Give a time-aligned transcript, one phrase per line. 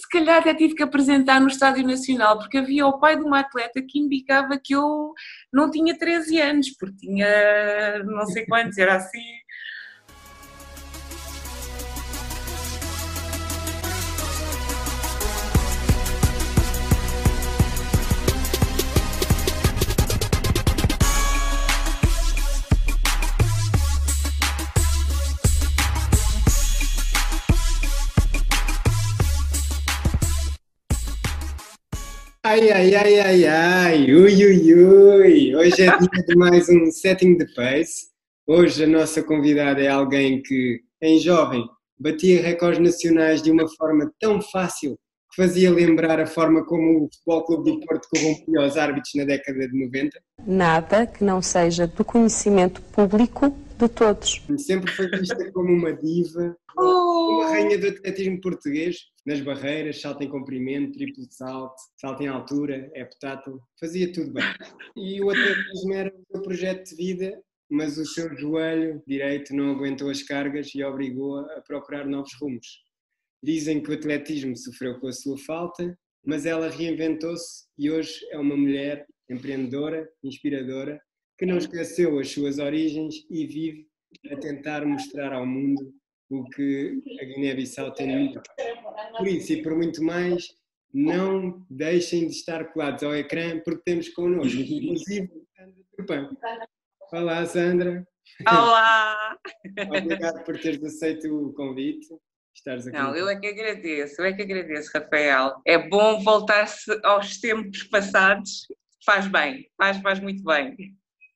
[0.00, 3.40] se calhar até tive que apresentar no Estádio Nacional, porque havia o pai de uma
[3.40, 5.12] atleta que indicava que eu
[5.52, 9.20] não tinha 13 anos, porque tinha não sei quantos, era assim
[32.52, 35.54] Ai, ai, ai, ai, ai, ui, ui, ui.
[35.54, 38.08] Hoje é dia de mais um Setting the Pace.
[38.44, 41.64] Hoje a nossa convidada é alguém que, em jovem,
[41.96, 44.98] batia recordes nacionais de uma forma tão fácil
[45.30, 49.24] que fazia lembrar a forma como o Futebol Clube do Porto corrompia os árbitros na
[49.24, 50.20] década de 90.
[50.46, 54.42] Nada que não seja do conhecimento público de todos.
[54.58, 60.28] Sempre foi vista como uma diva, uma rainha do atletismo português, nas barreiras, salto em
[60.28, 64.44] comprimento, triplo salto, salto em altura, heptátil, fazia tudo bem.
[64.96, 69.70] E o atletismo era o seu projeto de vida, mas o seu joelho direito não
[69.70, 72.66] aguentou as cargas e obrigou-a a procurar novos rumos.
[73.42, 78.38] Dizem que o atletismo sofreu com a sua falta, mas ela reinventou-se e hoje é
[78.38, 81.00] uma mulher empreendedora, inspiradora,
[81.38, 83.86] que não esqueceu as suas origens e vive
[84.30, 85.94] a tentar mostrar ao mundo
[86.28, 88.42] o que a Guiné-Bissau tem muito.
[89.16, 90.48] Por isso e por muito mais,
[90.92, 96.36] não deixem de estar colados ao ecrã porque temos connosco, inclusive, Sandra Turpão.
[97.12, 98.06] Olá, Sandra.
[98.46, 99.38] Olá!
[99.88, 102.06] Obrigado por teres aceito o convite.
[102.54, 102.96] Estares aqui.
[102.98, 105.54] Não, eu é que agradeço, eu é que agradeço, Rafael.
[105.66, 108.66] É bom voltar-se aos tempos passados,
[109.04, 110.76] faz bem, faz, faz muito bem.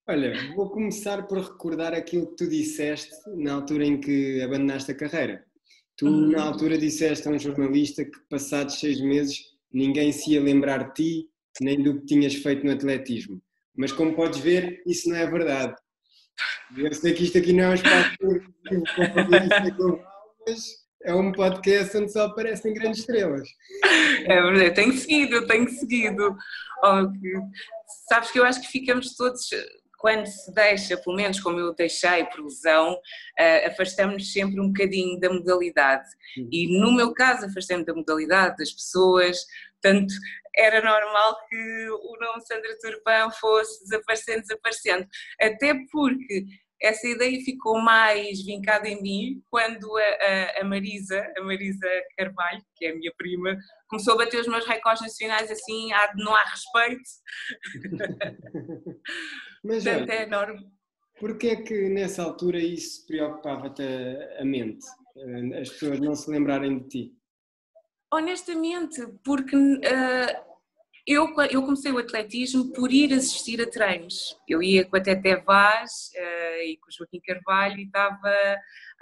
[0.07, 4.95] Olha, vou começar por recordar aquilo que tu disseste na altura em que abandonaste a
[4.95, 5.43] carreira.
[5.97, 6.31] Tu, Uhum.
[6.33, 9.39] na altura, disseste a um jornalista que, passados seis meses,
[9.73, 11.29] ninguém se ia lembrar de ti
[11.61, 13.41] nem do que tinhas feito no atletismo.
[13.77, 15.75] Mas, como podes ver, isso não é verdade.
[16.77, 20.05] Eu sei que isto aqui não é um espaço global,
[20.47, 23.49] mas é um podcast onde só aparecem grandes estrelas.
[24.27, 26.37] É verdade, eu tenho seguido, eu tenho seguido.
[26.83, 27.35] Oh, que-
[28.09, 29.49] sabes que eu acho que ficamos todos,
[29.99, 32.99] quando se deixa, pelo menos como eu deixei por lesão,
[33.39, 36.09] eh, afastamos-nos sempre um bocadinho da modalidade.
[36.53, 39.39] E no meu caso, afastei-me da modalidade, das pessoas,
[39.81, 40.13] portanto,
[40.57, 45.07] era normal que o nome Sandra Turpão fosse desaparecendo, desaparecendo.
[45.41, 46.45] Até porque
[46.85, 52.63] essa ideia ficou mais vincada em mim quando a, a- a Marisa, a Marisa Carvalho,
[52.77, 53.57] que é a minha prima,
[53.89, 57.03] começou a bater os meus recordes nacionais assim, há, não há respeito,
[59.65, 60.67] Mas, portanto é enorme.
[61.19, 64.85] Porquê é que nessa altura isso preocupava-te a, a mente?
[65.17, 67.13] Eh, As pessoas não se lembrarem de ti?
[68.13, 69.57] Honestamente, porque
[69.87, 70.45] ah,
[71.07, 74.39] eu, eu comecei o atletismo por ir assistir a treinos.
[74.49, 78.29] Eu ia com a Tete Vaz ah, e com o Joaquim Carvalho e estava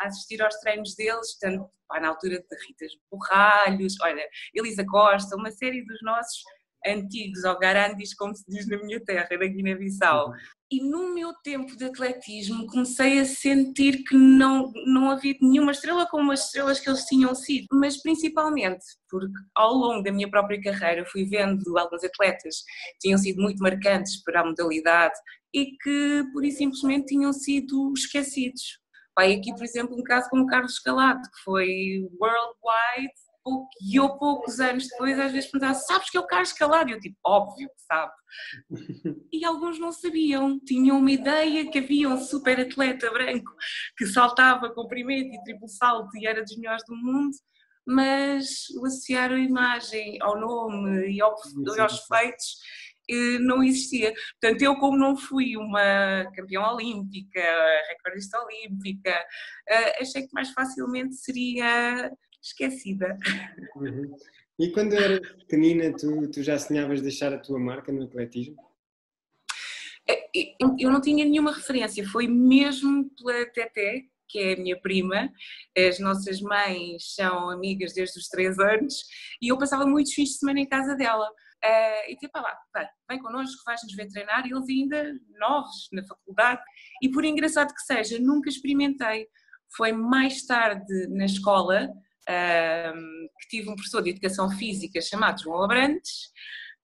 [0.01, 5.37] a assistir aos treinos deles, tanto pá, na altura de Ritas Borralhos, olha, Elisa Costa,
[5.37, 6.43] uma série dos nossos
[6.85, 10.33] antigos, ou garandis, como se diz na minha terra, na Guiné-Bissau.
[10.73, 16.07] E no meu tempo de atletismo comecei a sentir que não, não havia nenhuma estrela
[16.07, 20.59] como as estrelas que eles tinham sido, mas principalmente porque ao longo da minha própria
[20.63, 22.63] carreira fui vendo alguns atletas
[22.93, 25.13] que tinham sido muito marcantes para a modalidade
[25.53, 28.81] e que por isso simplesmente tinham sido esquecidos.
[29.15, 34.17] Vai aqui, por exemplo, um caso como Carlos Escalado, que foi worldwide, pouco- e eu
[34.19, 36.91] poucos anos depois às vezes perguntava, sabes que é o Carlos Escalado?
[36.91, 38.13] E eu tipo, óbvio que sabe.
[39.33, 43.51] E alguns não sabiam, tinham uma ideia que havia um super atleta branco
[43.97, 47.33] que saltava comprimento e triplo salto e era dos melhores do mundo,
[47.87, 51.35] mas o associar a imagem ao nome e ao-
[51.81, 52.59] aos feitos
[53.11, 54.13] eh, não existia.
[54.41, 57.41] Portanto, eu como não fui uma campeã olímpica,
[57.89, 59.11] recordista olímpica,
[59.69, 62.11] eh, achei que mais facilmente seria
[62.43, 63.19] esquecida.
[63.77, 64.15] Uhum.
[64.59, 68.57] E quando eras pequenina, tu, tu já sonhavas deixar a tua marca no atletismo?
[70.09, 75.31] Eh, Eu não tinha nenhuma referência, foi mesmo pela Teté, que é a minha prima.
[75.77, 78.95] As nossas mães são amigas desde os três anos
[79.41, 81.29] e eu passava muitos fins de semana em casa dela.
[81.65, 84.47] Eh, e tipo, ah, lá, vem, vem connosco, vais-nos ver treinar.
[84.47, 86.63] E eles ainda novos na faculdade.
[87.03, 89.29] E por engraçado que seja, nunca experimentei.
[89.77, 91.89] Foi mais tarde na escola
[92.27, 96.31] que tive um professor de educação física chamado João Abrantes,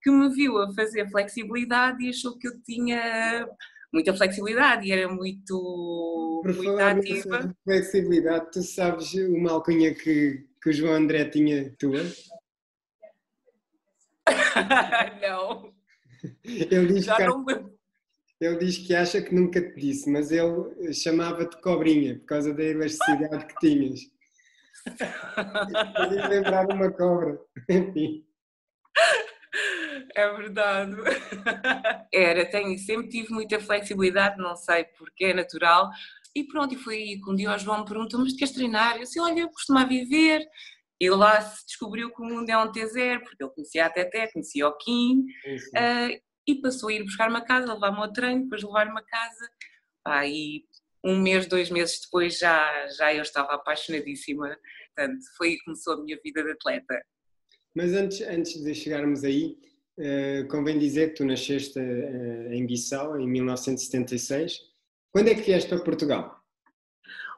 [0.01, 3.47] que me viu a fazer flexibilidade e achou que eu tinha
[3.91, 7.55] muita flexibilidade e era muito, Por muito falar ativa.
[7.63, 12.01] flexibilidade, tu sabes uma alcunha que, que o João André tinha tua?
[15.21, 15.73] não.
[16.43, 17.45] Ele diz, Já que, não
[18.39, 22.63] ele diz que acha que nunca te disse, mas ele chamava-te cobrinha por causa da
[22.63, 23.99] elasticidade que tinhas.
[25.95, 27.39] Fazia lembrar uma cobra.
[27.69, 28.25] Enfim.
[30.15, 30.95] É verdade.
[32.13, 35.89] Era, tenho, sempre tive muita flexibilidade, não sei porque é natural.
[36.35, 38.95] E pronto, e foi aí que um dia o João me perguntou: Mas queres treinar?
[38.95, 40.45] Eu disse: Olha, eu costumo viver.
[41.01, 44.27] E lá se descobriu que o mundo é um T0, porque ele conhecia a Teté,
[44.27, 48.61] conhecia o Kim, uh, e passou a ir buscar uma casa, levar-me ao treino, depois
[48.61, 49.49] levar-me a casa.
[50.05, 50.65] Ah, e
[51.03, 54.57] um mês, dois meses depois já, já eu estava apaixonadíssima.
[54.99, 57.01] Portanto, foi aí que começou a minha vida de atleta.
[57.73, 59.57] Mas antes, antes de chegarmos aí,
[59.97, 64.59] uh, convém dizer que tu nasceste uh, em Bissau em 1976.
[65.11, 66.37] Quando é que vieste para Portugal?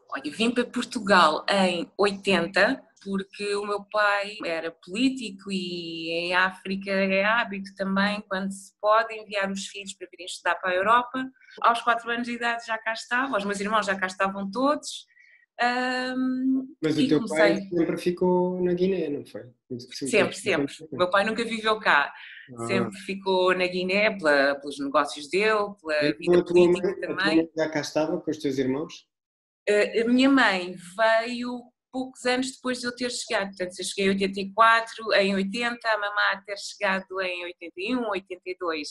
[0.10, 6.90] Olha, vim para Portugal em 80, porque o meu pai era político e em África
[6.90, 11.30] é hábito também, quando se pode, enviar os filhos para virem estudar para a Europa.
[11.62, 15.06] Aos 4 anos de idade já cá estava, os meus irmãos já cá estavam todos.
[15.63, 17.38] Um, Mas o teu comecei...
[17.38, 19.44] pai sempre ficou na Guiné, não foi?
[19.92, 20.74] Sempre, sempre.
[20.92, 22.12] O meu pai nunca viveu cá.
[22.58, 22.66] Ah.
[22.66, 27.50] Sempre ficou na Guiné pela, pelos negócios dele, pela e vida política mãe, também.
[27.56, 29.08] já cá estava com os teus irmãos?
[29.69, 31.62] Uh, a minha mãe veio
[31.92, 33.50] poucos anos depois de eu ter chegado.
[33.50, 38.90] Portanto, eu cheguei em 84, em 80, a mamá ter chegado em 81, 82.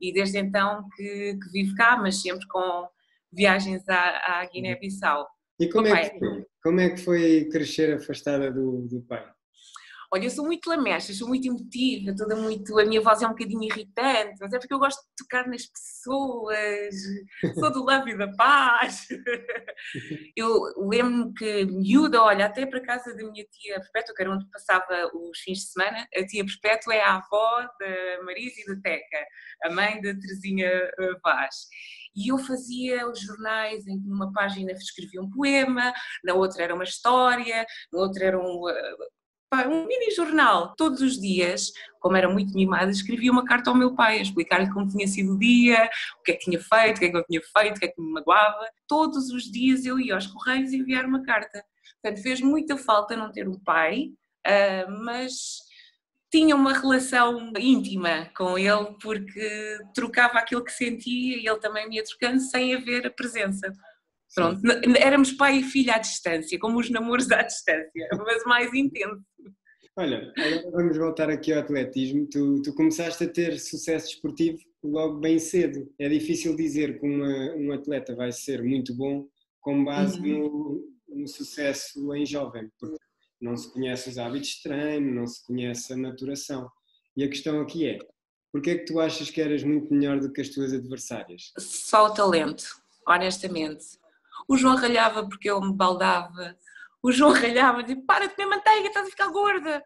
[0.00, 2.86] E desde então que, que vivo cá, mas sempre com
[3.32, 5.26] viagens à, à Guiné-Bissau.
[5.60, 9.30] E como é, que foi, como é que foi crescer afastada do, do pai?
[10.12, 12.76] Olha, eu sou muito lamecha, sou muito emotiva, toda muito.
[12.80, 15.66] A minha voz é um bocadinho irritante, mas é porque eu gosto de tocar nas
[15.66, 16.96] pessoas,
[17.54, 19.06] sou do love e da paz.
[20.36, 24.50] Eu lembro-me que miúda, olha, até para casa da minha tia Perpétua, que era onde
[24.50, 28.80] passava os fins de semana, a tia Perpétua é a avó da Marisa e da
[28.80, 29.26] Teca,
[29.64, 31.54] a mãe da Terezinha eh, Vaz.
[32.14, 35.92] E eu fazia os jornais em que numa página escrevia um poema,
[36.24, 38.96] na outra era uma história, na outra era um, eh,
[39.68, 40.74] um mini jornal.
[40.76, 44.72] Todos os dias, como era muito mimada, escrevia uma carta ao meu pai a explicar-lhe
[44.72, 47.16] como tinha sido o dia, o que é que tinha feito, o que é que
[47.16, 48.68] eu tinha feito, o que é que me magoava.
[48.86, 51.64] Todos os dias eu ia aos correios enviar uma carta.
[52.02, 54.10] Portanto, fez muita falta não ter um pai,
[54.46, 55.58] uh, mas
[56.30, 61.96] tinha uma relação íntima com ele porque trocava aquilo que sentia e ele também me
[61.96, 63.74] ia trocando sem haver a presença.
[64.34, 64.60] Pronto,
[64.96, 69.20] éramos pai e filha à distância, como os namoros à distância, mas mais intenso.
[69.96, 72.26] Olha, agora vamos voltar aqui ao atletismo.
[72.30, 75.92] Tu, tu, começaste a ter sucesso esportivo logo bem cedo.
[75.98, 79.26] É difícil dizer que uma, um atleta vai ser muito bom
[79.60, 80.84] com base uhum.
[81.08, 82.96] no, no, sucesso em jovem, porque
[83.40, 86.70] não se conhece os hábitos de treino, não se conhece a maturação.
[87.16, 87.98] E a questão aqui é,
[88.52, 91.52] porquê é que tu achas que eras muito melhor do que as tuas adversárias?
[91.58, 92.64] Só o talento,
[93.06, 93.98] honestamente.
[94.48, 96.56] O João ralhava porque eu me baldava.
[97.02, 99.82] O João ralhava, dizia, para de comer manteiga, estás a ficar gorda.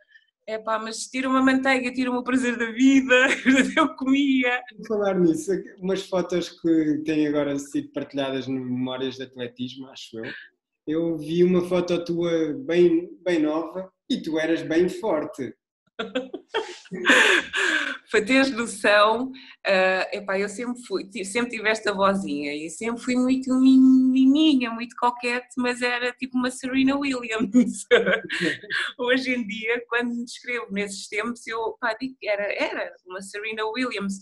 [0.47, 3.15] É pá, mas tira uma manteiga, tira-me o prazer da vida,
[3.79, 4.63] eu comia.
[4.77, 10.19] Vou falar nisso, umas fotos que têm agora sido partilhadas no Memórias de Atletismo, acho
[10.19, 10.31] eu.
[10.87, 15.55] Eu vi uma foto tua bem, bem nova e tu eras bem forte.
[18.15, 23.17] para teres noção, uh, epá, eu sempre fui, sempre tive esta vozinha e sempre fui
[23.17, 27.85] muito menininha, muito coquete, mas era tipo uma Serena Williams.
[28.99, 33.67] Hoje em dia, quando me descrevo nesses tempos, eu pá, digo era, era uma Serena
[33.67, 34.15] Williams.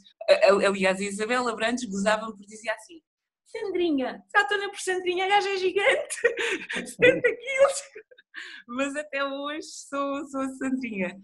[0.66, 2.98] Aliás, a Isabela Brandes gozava-me por dizer assim,
[3.52, 6.16] Sandrinha, já estou na por Sandrinha, a gaja é gigante,
[6.74, 7.82] 70 quilos,
[8.66, 11.20] mas até hoje sou, sou a Sandrinha.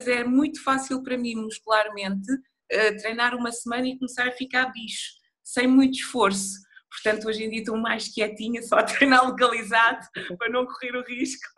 [0.00, 2.30] É muito fácil para mim, muscularmente,
[2.70, 6.60] eh, treinar uma semana e começar a ficar bicho, sem muito esforço.
[6.90, 10.06] Portanto, hoje em dia estou mais quietinha, só a treinar localizado,
[10.38, 11.48] para não correr o risco.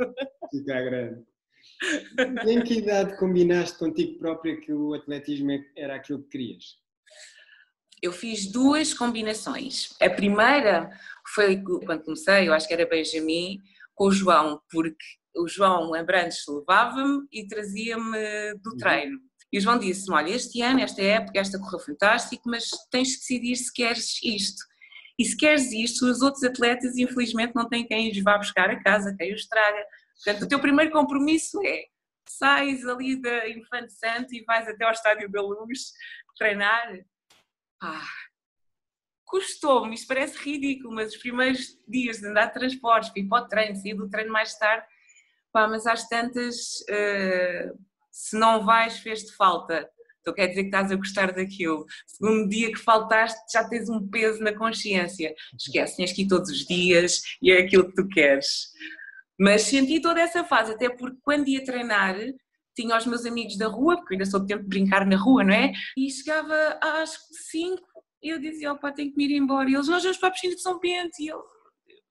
[0.51, 1.25] Ficar grande.
[2.47, 6.82] Em que idade combinaste contigo própria que o atletismo era aquilo que querias?
[8.03, 9.95] Eu fiz duas combinações.
[10.01, 10.91] A primeira
[11.35, 13.61] foi quando comecei, eu acho que era Benjamin,
[13.95, 15.05] com o João, porque
[15.37, 18.77] o João Lembrantes levava-me e trazia-me do uhum.
[18.77, 19.19] treino.
[19.53, 23.19] E o João disse-me: Olha, este ano, esta época, esta correu fantástico, mas tens de
[23.19, 24.63] decidir se queres isto.
[25.19, 28.83] E se queres isto, os outros atletas, infelizmente, não têm quem os vá buscar a
[28.83, 29.85] casa, quem os traga.
[30.25, 31.85] Portanto, o teu primeiro compromisso é
[32.29, 35.93] sais ali da Infante Santo e vais até ao Estádio da Luz
[36.39, 36.99] treinar.
[37.83, 38.09] Ah,
[39.25, 43.49] custou-me, isto parece ridículo, mas os primeiros dias de andar de transportes, fui para o
[43.49, 44.87] treino, saí do treino mais tarde,
[45.53, 47.79] Pá, mas às tantas, uh,
[48.11, 49.87] se não vais, fez-te falta.
[50.21, 51.85] Então quer dizer que estás a gostar daquilo.
[52.07, 55.35] Segundo dia que faltaste, já tens um peso na consciência.
[55.59, 58.71] Esquece, tens que ir todos os dias e é aquilo que tu queres.
[59.39, 62.17] Mas senti toda essa fase, até porque quando ia treinar,
[62.75, 65.45] tinha os meus amigos da rua, porque ainda sou de tempo de brincar na rua,
[65.45, 65.73] não é?
[65.97, 67.19] E chegava às
[67.51, 67.81] 5
[68.23, 69.69] e eu dizia, opa, tenho que me ir embora.
[69.69, 71.21] E eles, nós vamos para a piscina de São Bento.
[71.21, 71.43] E eu,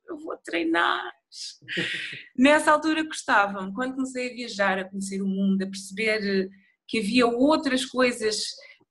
[0.08, 1.12] eu vou treinar.
[2.38, 6.50] Nessa altura gostava-me, quando comecei a viajar, a conhecer o mundo, a perceber
[6.88, 8.44] que havia outras coisas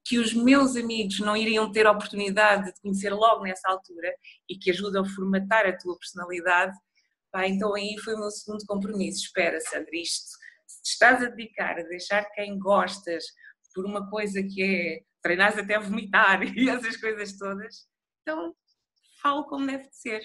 [0.03, 4.13] que os meus amigos não iriam ter a oportunidade de conhecer logo nessa altura
[4.49, 6.75] e que ajudam a formatar a tua personalidade,
[7.31, 9.27] pá, então aí foi o meu segundo compromisso.
[9.27, 10.37] Espera, Sandra, isto,
[10.91, 13.25] te estás a dedicar a deixar quem gostas
[13.75, 17.87] por uma coisa que é treinar até vomitar e essas coisas todas,
[18.23, 18.55] então
[19.23, 20.23] falo como deve de ser.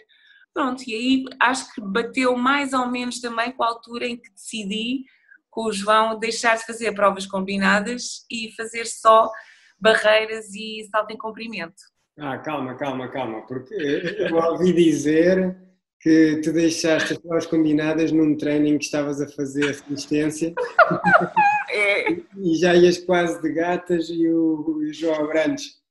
[0.53, 4.31] Pronto, e aí acho que bateu mais ou menos também com a altura em que
[4.31, 5.03] decidi
[5.49, 9.29] com o João deixar de fazer provas combinadas e fazer só
[9.77, 11.75] barreiras e salto em comprimento.
[12.17, 15.57] Ah, calma, calma, calma, porque eu ouvi dizer
[16.05, 20.53] que tu deixaste as provas combinadas num treino que estavas a fazer resistência
[21.71, 22.11] é.
[22.11, 25.81] e já ias quase de gatas e o, o João Abrantes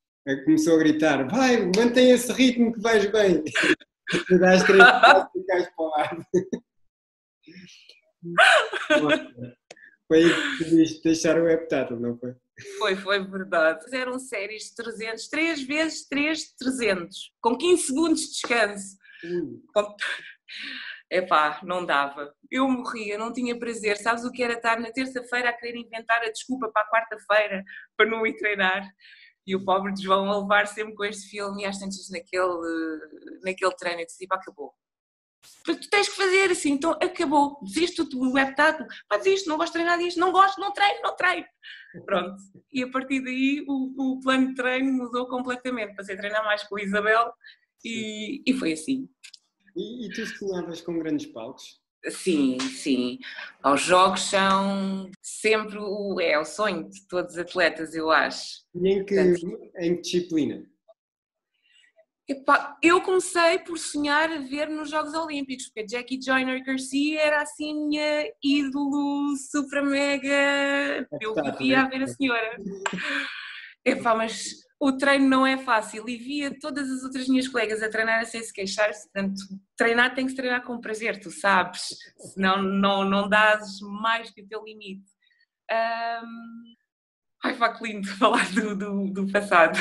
[0.44, 3.42] começou a gritar vai, mantém esse ritmo que vais bem.
[4.28, 6.24] Tu dás três passos e cais para o lado.
[10.06, 12.36] Foi aí que tu deixar o heptátil, não foi?
[12.78, 13.82] Foi, foi verdade.
[13.84, 18.98] Fizeram séries de 300, 3 vezes 3 de 300, com 15 segundos de descanso.
[19.72, 19.96] Com...
[21.10, 22.34] Epá, não dava.
[22.50, 23.96] Eu morria, não tinha prazer.
[23.98, 27.62] Sabes o que era estar na terça-feira a querer inventar a desculpa para a quarta-feira
[27.96, 28.88] para não ir treinar?
[29.46, 33.40] E o pobre de João a levar sempre com este filme e às tantas naquele,
[33.42, 34.00] naquele treino.
[34.00, 34.74] Eu disse, pá, acabou
[35.64, 39.78] tu tens que fazer assim, então acabou, desisto do heptáculo, pá, desisto, não gosto de
[39.78, 41.46] treinar disto, não gosto, não treino, não treino.
[42.04, 42.36] Pronto,
[42.72, 46.62] e a partir daí o, o plano de treino mudou completamente, passei a treinar mais
[46.64, 47.32] com a Isabel
[47.84, 49.08] e, e foi assim.
[49.76, 51.80] E, e tu sonhavas com grandes palcos?
[52.08, 53.18] Sim, sim.
[53.64, 58.62] Os jogos são sempre o, é o sonho de todos os atletas, eu acho.
[58.74, 60.66] E em que, Portanto, em que disciplina?
[62.26, 67.20] Epá, eu comecei por sonhar a ver nos Jogos Olímpicos, porque a Jackie Joyner Garcia
[67.20, 71.06] era assim minha ídolo super mega.
[71.20, 72.56] Eu vivia a ver a senhora.
[73.84, 77.88] Epá, mas o treino não é fácil e via todas as outras minhas colegas a
[77.88, 79.40] treinar sem se queixar, portanto,
[79.78, 81.96] treinar tem que se treinar com prazer, tu sabes,
[82.34, 85.10] senão não, não dás mais que o teu limite.
[85.72, 86.74] Um...
[87.44, 89.78] Ai, pá, que lindo falar do, do, do passado.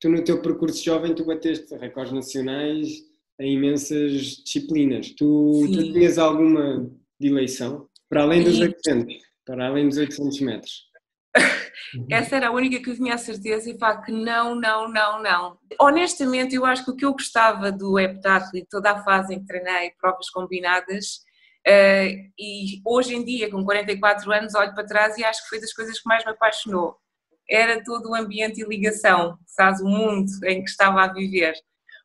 [0.00, 2.88] tu no teu percurso jovem tu bateste recordes nacionais
[3.38, 5.10] em imensas disciplinas.
[5.10, 7.88] Tu, tu tinhas alguma dileição?
[8.08, 10.86] Para além dos 800, para além dos 800 metros.
[12.10, 15.22] Essa era a única que eu tinha a certeza e pá, que não, não, não,
[15.22, 15.58] não.
[15.80, 19.40] Honestamente, eu acho que o que eu gostava do heptáculo e toda a fase em
[19.40, 21.16] que treinei provas combinadas
[21.66, 25.60] uh, e hoje em dia, com 44 anos, olho para trás e acho que foi
[25.60, 26.96] das coisas que mais me apaixonou
[27.48, 31.54] era todo o ambiente e ligação, sabes, o mundo em que estava a viver.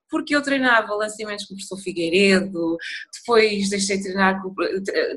[0.09, 2.77] Porque eu treinava lançamentos com o professor Figueiredo,
[3.13, 4.41] depois deixei de treinar,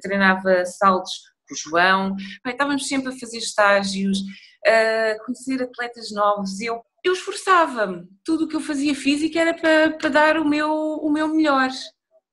[0.01, 1.13] treinava saltos
[1.47, 4.19] com o João, estávamos sempre a fazer estágios,
[4.67, 9.91] a conhecer atletas novos, eu, eu esforçava-me, tudo o que eu fazia física era para,
[9.91, 11.71] para dar o meu, o meu melhor,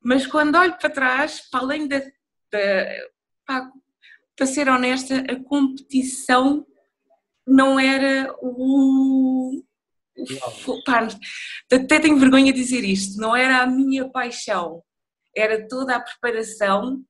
[0.03, 3.71] mas quando olho para trás, para além da, da
[4.35, 6.65] para, ser honesta, a competição
[7.45, 9.63] não era o.
[10.85, 11.07] Pá,
[11.71, 14.81] até tenho vergonha de dizer isto, não era a minha paixão,
[15.35, 17.03] era toda a preparação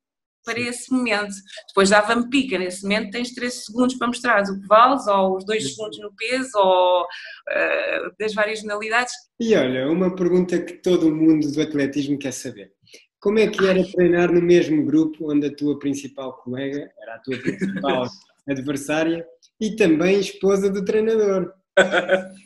[0.44, 1.34] para esse momento.
[1.68, 5.46] Depois dava-me pica, nesse momento tens 3 segundos para mostrar o que vales, ou os
[5.46, 9.14] 2 segundos no peso, ou uh, das várias modalidades.
[9.40, 12.72] E olha, uma pergunta que todo mundo do atletismo quer saber.
[13.20, 17.20] Como é que era treinar no mesmo grupo onde a tua principal colega era a
[17.20, 18.08] tua principal
[18.50, 19.26] adversária
[19.60, 21.54] e também esposa do treinador.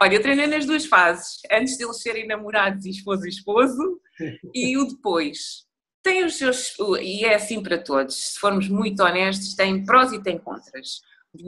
[0.00, 4.00] Olha, eu treinei nas duas fases, antes de eles serem namorados e esposo e esposo,
[4.54, 5.64] e o depois.
[6.04, 10.22] Tem os seus, e é assim para todos, se formos muito honestos, tem prós e
[10.22, 11.00] tem contras.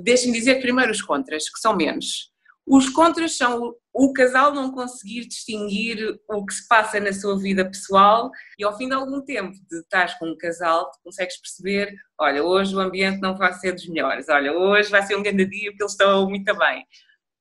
[0.03, 2.33] Deixem-me dizer primeiro os contras, que são menos.
[2.67, 7.67] Os contras são o casal não conseguir distinguir o que se passa na sua vida
[7.67, 12.43] pessoal e ao fim de algum tempo de estar com um casal, consegues perceber, olha,
[12.43, 15.71] hoje o ambiente não vai ser dos melhores, olha, hoje vai ser um grande dia
[15.71, 16.85] porque eles estão muito bem.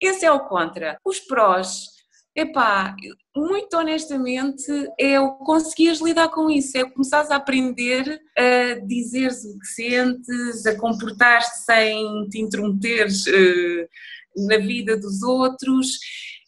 [0.02, 1.00] Esse é o contra.
[1.04, 1.86] Os prós,
[2.36, 2.94] Epá,
[3.34, 4.66] muito honestamente,
[5.00, 10.66] é o conseguires lidar com isso, é começares a aprender a dizeres o que sentes,
[10.66, 13.88] a comportar-te sem te intrometeres uh,
[14.50, 15.98] na vida dos outros,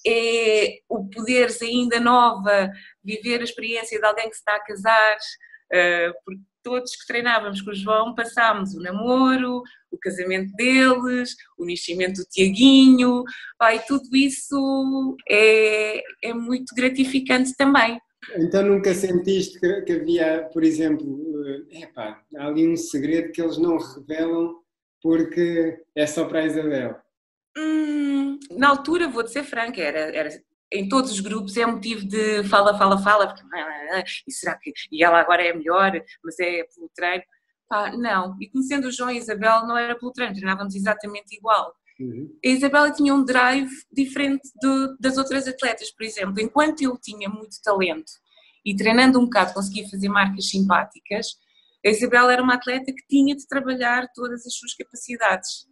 [0.06, 2.70] é o poderes ainda nova
[3.02, 5.18] viver a experiência de alguém que se está a casar,
[5.72, 11.66] uh, porque todos que treinávamos com o João passámos o namoro, o casamento deles, o
[11.66, 13.24] nascimento do Tiaguinho,
[13.62, 17.98] e tudo isso é, é muito gratificante também.
[18.36, 21.08] Então nunca sentiste que, havia, por exemplo,
[21.72, 24.56] eh, epá, há ali um segredo que eles não revelam
[25.02, 26.98] porque é só para a Isabel?
[27.58, 30.30] Hum, na altura, vou-te ser franca, era, era
[30.72, 34.74] em todos os grupos é motivo de fala, fala, fala, porque, ah, e será que
[34.92, 35.92] e ela agora é melhor,
[36.24, 37.24] mas é pelo treino.
[37.70, 41.36] Pá, não, e conhecendo o João e a Isabel não era pelo treino, treinávamos exatamente
[41.36, 41.74] igual.
[42.00, 42.38] Uhum.
[42.46, 46.40] A Isabela tinha um drive diferente de, das outras atletas, por exemplo.
[46.40, 48.12] Enquanto eu tinha muito talento
[48.64, 51.28] e treinando um bocado conseguia fazer marcas simpáticas,
[51.86, 55.66] a Isabela era uma atleta que tinha de trabalhar todas as suas capacidades.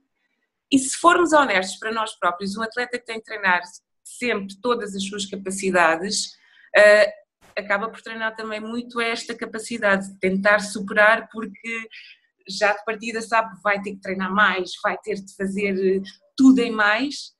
[0.72, 3.62] E se formos honestos para nós próprios, um atleta que tem de treinar
[4.06, 6.28] sempre todas as suas capacidades,
[6.78, 7.12] uh,
[7.58, 11.88] acaba por treinar também muito esta capacidade de tentar superar, porque
[12.48, 16.02] já de partida sabe que vai ter que treinar mais, vai ter de fazer
[16.38, 17.34] tudo em mais.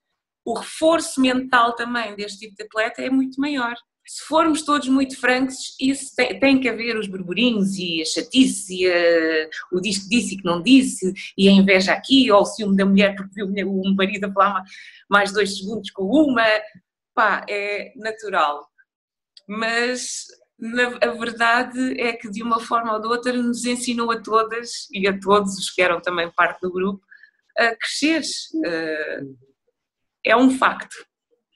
[0.44, 3.76] O reforço mental também deste tipo de atleta é muito maior.
[4.06, 8.82] Se formos todos muito francos, isso tem, tem que haver os burburinhos e a chatice,
[8.82, 12.42] e a, o diz que disse e que não disse, e a inveja aqui, ou
[12.42, 14.62] o ciúme da mulher porque viu o marido a falar
[15.10, 16.46] mais dois segundos com uma,
[17.14, 18.66] pá, é natural.
[19.48, 20.26] Mas
[20.58, 24.88] na, a verdade é que de uma forma ou de outra nos ensinou a todas
[24.92, 27.04] e a todos os que eram também parte do grupo
[27.56, 28.22] a crescer.
[28.54, 29.36] Uh,
[30.24, 30.96] é um facto.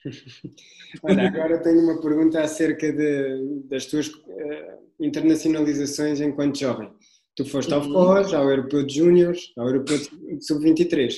[1.02, 6.90] Olha, agora tenho uma pergunta acerca de, das tuas uh, internacionalizações enquanto jovem.
[7.37, 11.14] Tu foste ao FOS, ao Europeu de Júniores, ao Europeu de Sub-23.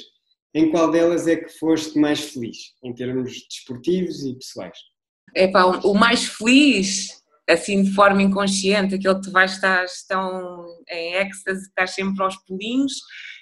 [0.54, 4.76] Em qual delas é que foste mais feliz, em termos desportivos e pessoais?
[5.34, 10.66] É pá, o mais feliz, assim de forma inconsciente, aquele que tu vais estar tão
[10.90, 12.92] em êxtase, estás sempre aos pulinhos,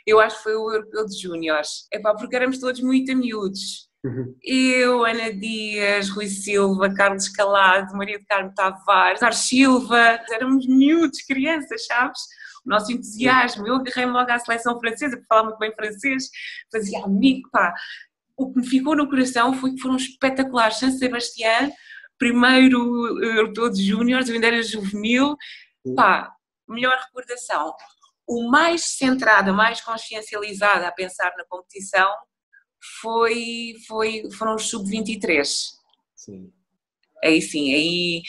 [0.06, 1.88] eu acho que foi o Europeu de Júniores.
[1.92, 4.34] É pá, porque éramos todos muito miúdos Uhum.
[4.42, 11.20] Eu, Ana Dias, Rui Silva, Carlos Calado, Maria de Carmo Tavares, Ar Silva, éramos miúdos,
[11.22, 12.20] crianças, sabes?
[12.64, 13.66] O nosso entusiasmo.
[13.66, 16.30] Eu agarrei-me logo à seleção francesa, porque falava muito bem francês,
[16.72, 17.74] fazia amigo, pá.
[18.36, 20.78] O que me ficou no coração foi que foram espetaculares.
[20.78, 21.70] San Sebastián,
[22.18, 25.36] primeiro europeu de júniores, eu ainda era juvenil,
[25.94, 26.32] pá,
[26.66, 27.74] melhor recordação.
[28.26, 32.08] O mais centrada, mais consciencializada a pensar na competição
[33.00, 35.46] foi, foi, foram os sub-23.
[36.14, 36.52] Sim.
[37.22, 38.22] Aí sim, aí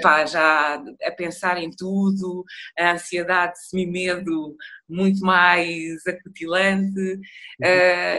[0.00, 2.44] pá, já a pensar em tudo,
[2.78, 4.56] a ansiedade, semi-medo
[4.88, 7.18] muito mais acutilante, uhum.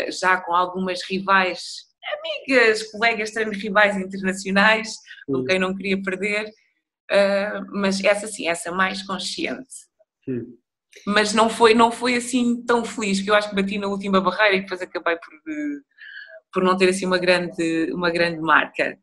[0.07, 1.85] uh, já com algumas rivais,
[2.19, 4.95] amigas, colegas treino rivais internacionais,
[5.27, 5.39] uhum.
[5.39, 6.45] com quem não queria perder,
[7.11, 9.73] uh, mas essa sim, essa mais consciente.
[10.27, 10.55] Uhum
[11.05, 14.21] mas não foi, não foi assim tão feliz, que eu acho que bati na última
[14.21, 15.79] barreira e depois acabei por, eh,
[16.51, 18.97] por não ter assim uma grande, uma grande marca.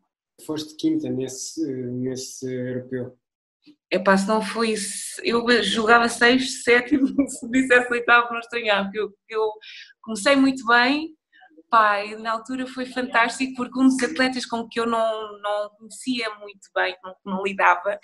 [0.47, 3.17] Foste quinta nesse, nesse europeu.
[3.91, 4.75] É pá, se não foi.
[5.23, 9.53] Eu jogava sexto, sétimo, se dissesse oitavo, não estranhava, porque eu, eu
[10.01, 11.15] comecei muito bem,
[11.73, 16.29] pá, na altura foi fantástico porque um dos atletas com que eu não, não conhecia
[16.39, 17.99] muito bem, não, não lidava,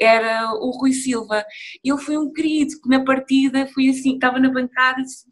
[0.00, 1.44] era o Rui Silva.
[1.84, 5.24] Ele foi um querido que na partida foi assim, estava na bancada e disse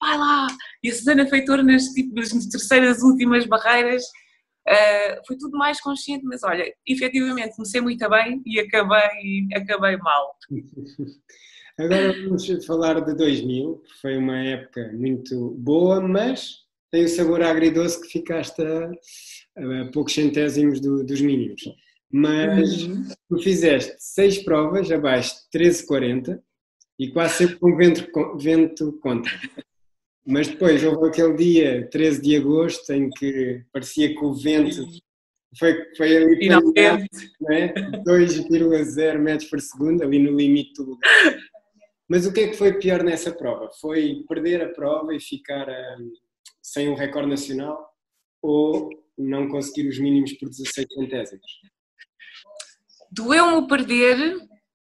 [0.00, 0.46] vai lá!
[0.82, 4.04] E a Susana Feitor nas, tipo, nas terceiras últimas barreiras
[4.64, 10.36] Uh, foi tudo mais consciente, mas olha, efetivamente comecei muito bem e acabei, acabei mal.
[11.76, 17.42] Agora vamos falar de 2000, que foi uma época muito boa, mas tem o sabor
[17.42, 18.90] agridoce que ficaste a,
[19.56, 21.62] a poucos centésimos do, dos mínimos.
[22.12, 23.08] Mas uhum.
[23.28, 26.38] tu fizeste seis provas abaixo de 13,40
[26.98, 29.32] e quase sempre com vento, vento contra.
[30.24, 34.86] Mas depois houve aquele dia, 13 de agosto, em que parecia que o vento
[35.58, 37.32] foi, foi ali Finalmente.
[37.40, 37.72] Né?
[38.06, 41.10] 2,0 metros por segundo, ali no limite do lugar.
[42.06, 43.70] Mas o que é que foi pior nessa prova?
[43.80, 45.66] Foi perder a prova e ficar
[45.98, 46.12] um,
[46.62, 47.90] sem um recorde nacional
[48.40, 51.52] ou não conseguir os mínimos por 16 centésimos?
[53.10, 54.38] Doeu-me perder,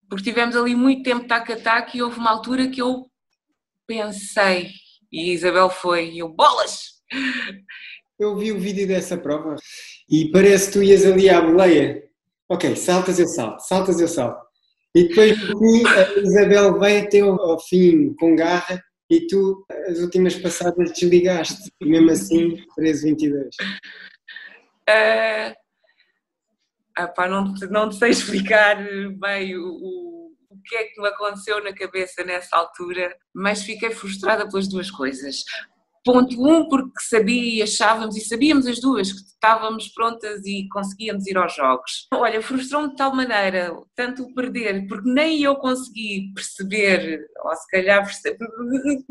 [0.08, 3.10] porque tivemos ali muito tempo tac a tac e houve uma altura que eu
[3.86, 4.70] pensei,
[5.10, 7.00] e a Isabel foi, e eu, bolas!
[8.20, 9.56] eu vi o vídeo dessa prova
[10.08, 12.02] e parece que tu ias ali à boleia.
[12.48, 14.44] Ok, saltas eu salto, saltas eu salto.
[14.94, 15.38] E depois
[15.86, 21.70] a Isabel veio até ao fim com garra e tu as últimas passadas desligaste.
[21.80, 23.48] E mesmo assim, 13-22.
[24.88, 25.54] Uh,
[26.96, 28.76] epá, não, não sei explicar
[29.18, 33.90] bem o, o, o que é que me aconteceu na cabeça nessa altura, mas fiquei
[33.90, 35.42] frustrada pelas duas coisas.
[36.02, 41.36] Ponto um, porque sabia, achávamos e sabíamos as duas que estávamos prontas e conseguíamos ir
[41.36, 42.06] aos jogos.
[42.14, 47.66] Olha, frustrou-me de tal maneira, tanto o perder, porque nem eu consegui perceber, ou se
[47.68, 48.08] calhar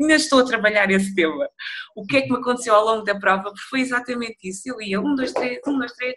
[0.00, 1.48] ainda estou a trabalhar esse tema,
[1.94, 4.62] o que é que me aconteceu ao longo da prova, porque foi exatamente isso.
[4.66, 6.16] Eu ia um, dois, três, um, dois, três,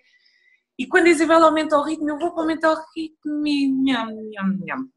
[0.78, 4.58] e quando a Isabel aumenta o ritmo, eu vou aumentar o ritmo e nham, nham,
[4.66, 4.90] nham.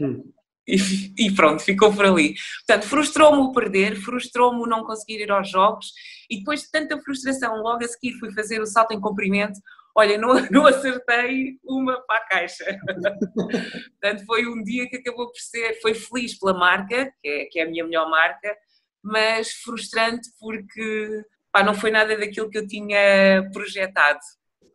[0.00, 0.32] Hum.
[0.66, 0.76] E,
[1.18, 2.34] e, pronto, ficou por ali.
[2.66, 5.86] Portanto, frustrou-me o perder, frustrou-me o não conseguir ir aos jogos
[6.30, 9.58] e depois de tanta frustração, logo a seguir fui fazer o salto em comprimento.
[9.94, 12.64] Olha, não, não acertei uma para a caixa.
[14.00, 17.58] Portanto, foi um dia que acabou por ser, foi feliz pela marca, que é, que
[17.58, 18.56] é a minha melhor marca,
[19.02, 24.20] mas frustrante porque pá, não foi nada daquilo que eu tinha projetado.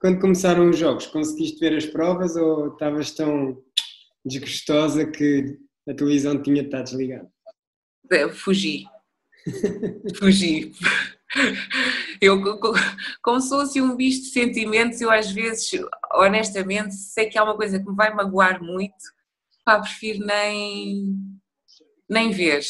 [0.02, 3.58] Quando começaram os jogos, conseguiste ver as provas ou estavas tão
[4.24, 7.32] desgostosa que a televisão tinha estado desligada?
[8.34, 8.86] Fugi.
[10.18, 10.72] Fugi.
[12.22, 12.42] Eu,
[13.22, 15.70] como sou assim um bicho de sentimentos, eu às vezes,
[16.14, 18.96] honestamente, sei que há uma coisa que me vai magoar muito,
[19.66, 21.16] pá, prefiro nem,
[22.10, 22.62] nem ver.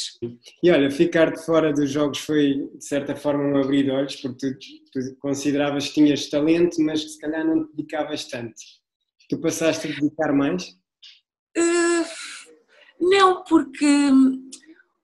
[0.64, 4.16] E olha, ficar de fora dos jogos foi de certa forma um abrir de olhos,
[4.16, 4.58] porque tu,
[4.92, 8.56] tu consideravas que tinhas talento, mas que se calhar não te dedicavas tanto.
[9.30, 10.64] Tu passaste a dedicar mais?
[11.56, 12.06] Uh,
[13.00, 14.12] não, porque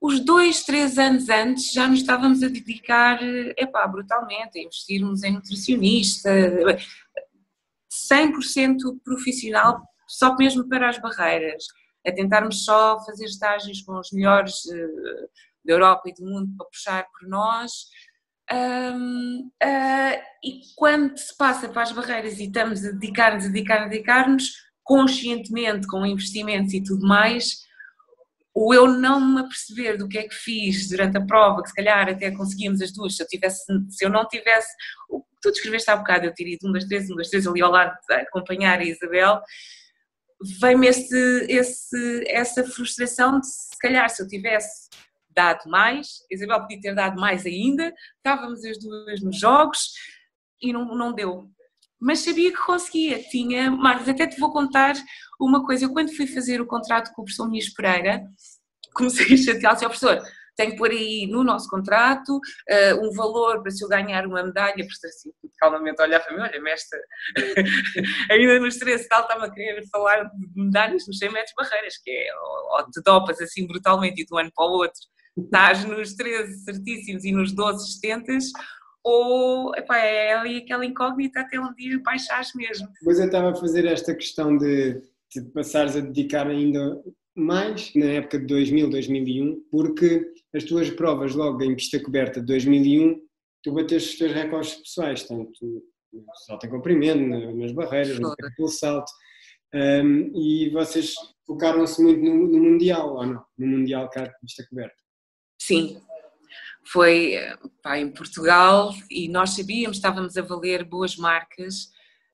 [0.01, 3.19] os dois, três anos antes já nos estávamos a dedicar,
[3.58, 6.29] epá, brutalmente, a investirmos em nutricionista,
[8.12, 11.63] 100% profissional, só mesmo para as barreiras,
[12.06, 15.29] a tentarmos só fazer estágios com os melhores uh,
[15.63, 17.71] da Europa e do mundo para puxar por nós.
[18.51, 23.86] Um, uh, e quando se passa para as barreiras e estamos a dedicar-nos, a dedicar-nos,
[23.86, 24.51] a dedicar-nos,
[24.84, 27.63] conscientemente, com investimentos e tudo mais,
[28.54, 31.76] o eu não me aperceber do que é que fiz durante a prova, que se
[31.76, 34.72] calhar até conseguíamos as duas, se eu, tivesse, se eu não tivesse,
[35.10, 37.62] o que tu descreveste há bocado, eu de um, dois, três, um, dois, três ali
[37.62, 39.42] ao lado a acompanhar a Isabel,
[40.62, 44.89] vem-me essa frustração de se calhar se eu tivesse
[45.30, 49.94] dado mais, Isabel podia ter dado mais ainda, estávamos as duas nos jogos
[50.62, 51.50] e não, não deu
[52.04, 54.94] mas sabia que conseguia, tinha, Marcos, até te vou contar
[55.39, 58.22] uma coisa, eu quando fui fazer o contrato com o professor Muniz Pereira,
[58.94, 60.22] comecei a chatear, ao professor,
[60.58, 64.44] tenho que pôr aí no nosso contrato uh, um valor para se eu ganhar uma
[64.44, 67.00] medalha, professor assim, calmamente olhar para mim, olha mestre,
[68.30, 72.12] ainda nos 13 tal estava a querer falar de medalhas nos 100 metros barreiras, que
[72.12, 75.00] é, ou te dopas assim brutalmente e de um ano para o outro,
[75.38, 78.34] estás nos 13 certíssimos e nos 12 70
[79.04, 82.88] ou epá, é ali aquela incógnita até um dia baixares mesmo.
[83.04, 85.02] Pois eu estava a fazer esta questão de,
[85.36, 87.02] de passares a dedicar ainda
[87.36, 92.46] mais na época de 2000, 2001, porque as tuas provas logo em pista coberta de
[92.46, 93.20] 2001,
[93.63, 98.68] tu bateste os teus recordes pessoais, tanto no salto em comprimento, nas barreiras, no pelo
[98.68, 99.12] salto,
[99.74, 101.16] um, e vocês
[101.48, 103.44] focaram-se muito no, no, Mundial, ou não?
[103.58, 104.96] No Mundial cá de pista coberta.
[105.60, 106.00] Sim,
[106.86, 107.36] foi
[107.82, 111.86] pá, em Portugal e nós sabíamos, estávamos a valer boas marcas,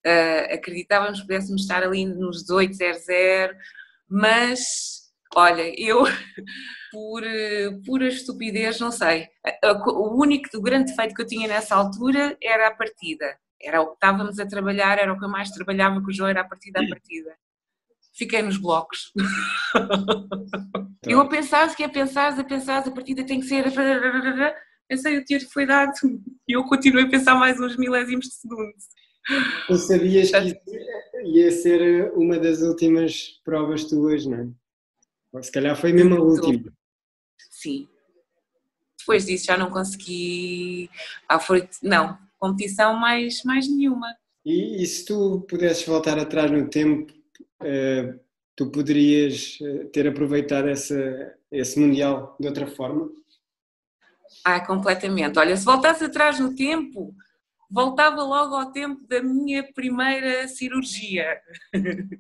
[0.06, 3.56] uh, acreditávamos que pudéssemos estar ali nos 1800,
[4.10, 6.04] mas olha, eu
[6.92, 7.24] por
[7.86, 9.28] pura estupidez, não sei,
[9.88, 13.38] o único o grande defeito que eu tinha nessa altura era a partida.
[13.62, 16.30] Era o que estávamos a trabalhar, era o que eu mais trabalhava com o João,
[16.30, 17.38] era a partida a partida
[18.14, 19.12] fiquei nos blocos.
[21.08, 23.66] eu a pensar, que a pensar, a pensar, a partida tem que ser.
[24.88, 25.94] Pensei, o tiro foi dado
[26.48, 28.74] e eu continuei a pensar mais uns milésimos de segundo.
[29.68, 30.60] Tu sabias que
[31.26, 34.48] ia ser uma das últimas provas tuas, não é?
[35.32, 36.74] Ou se calhar foi mesmo a última.
[37.52, 37.88] Sim.
[38.98, 40.90] Depois disso já não consegui.
[41.28, 44.16] Ah, foi, não, competição mais, mais nenhuma.
[44.46, 47.14] E, e se tu pudesses voltar atrás no tempo,
[48.56, 53.10] tu poderias eh, ter aproveitado essa, esse Mundial de outra forma?
[54.44, 55.40] Ah, completamente.
[55.40, 57.14] Olha, se voltasse atrás no tempo,
[57.70, 61.40] voltava logo ao tempo da minha primeira cirurgia.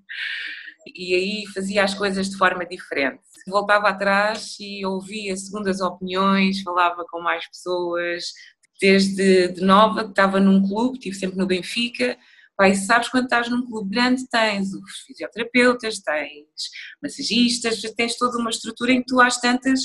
[0.96, 3.22] e aí fazia as coisas de forma diferente.
[3.48, 8.34] Voltava atrás e ouvia segundas opiniões, falava com mais pessoas,
[8.80, 12.18] desde de nova, estava num clube, estive sempre no Benfica,
[12.60, 16.70] Pai, sabes quando estás num clube grande tens os fisioterapeutas, tens
[17.02, 19.80] massagistas, tens toda uma estrutura em que tu às tantas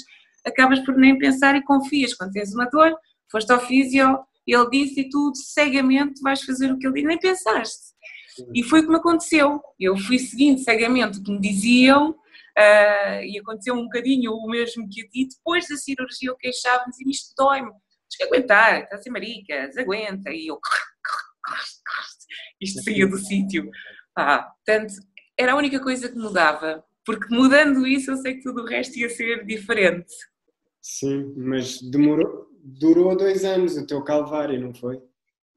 [0.45, 2.15] acabas por nem pensar e confias.
[2.15, 2.93] Quando tens uma dor,
[3.31, 7.19] foste ao fisio, ele disse e tu cegamente vais fazer o que ele disse, nem
[7.21, 7.95] pensaste.
[8.53, 9.63] E foi o que me aconteceu.
[9.79, 14.89] Eu fui seguindo cegamente o que me diziam uh, e aconteceu um bocadinho o mesmo
[14.91, 15.29] que a ti.
[15.29, 17.71] Depois da cirurgia eu queixava-me e isto dói-me.
[17.71, 20.33] Tens que aguentar, está a ser maricas, aguenta.
[20.33, 20.59] E eu
[22.61, 23.71] isto saía do sítio.
[24.17, 24.95] Ah, portanto,
[25.37, 28.99] era a única coisa que mudava, porque mudando isso eu sei que tudo o resto
[28.99, 30.13] ia ser diferente.
[30.81, 35.01] Sim, mas demorou, durou dois anos o teu calvário, não foi?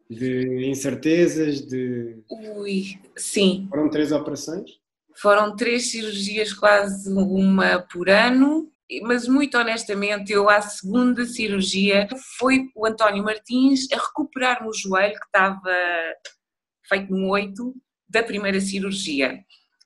[0.09, 2.17] De incertezas, de.
[2.29, 3.67] Ui, sim.
[3.69, 4.71] Foram três operações?
[5.15, 12.69] Foram três cirurgias, quase uma por ano, mas muito honestamente, eu à segunda cirurgia foi
[12.75, 15.75] o António Martins a recuperar-me o joelho que estava
[16.87, 17.75] feito no 8
[18.09, 19.39] da primeira cirurgia.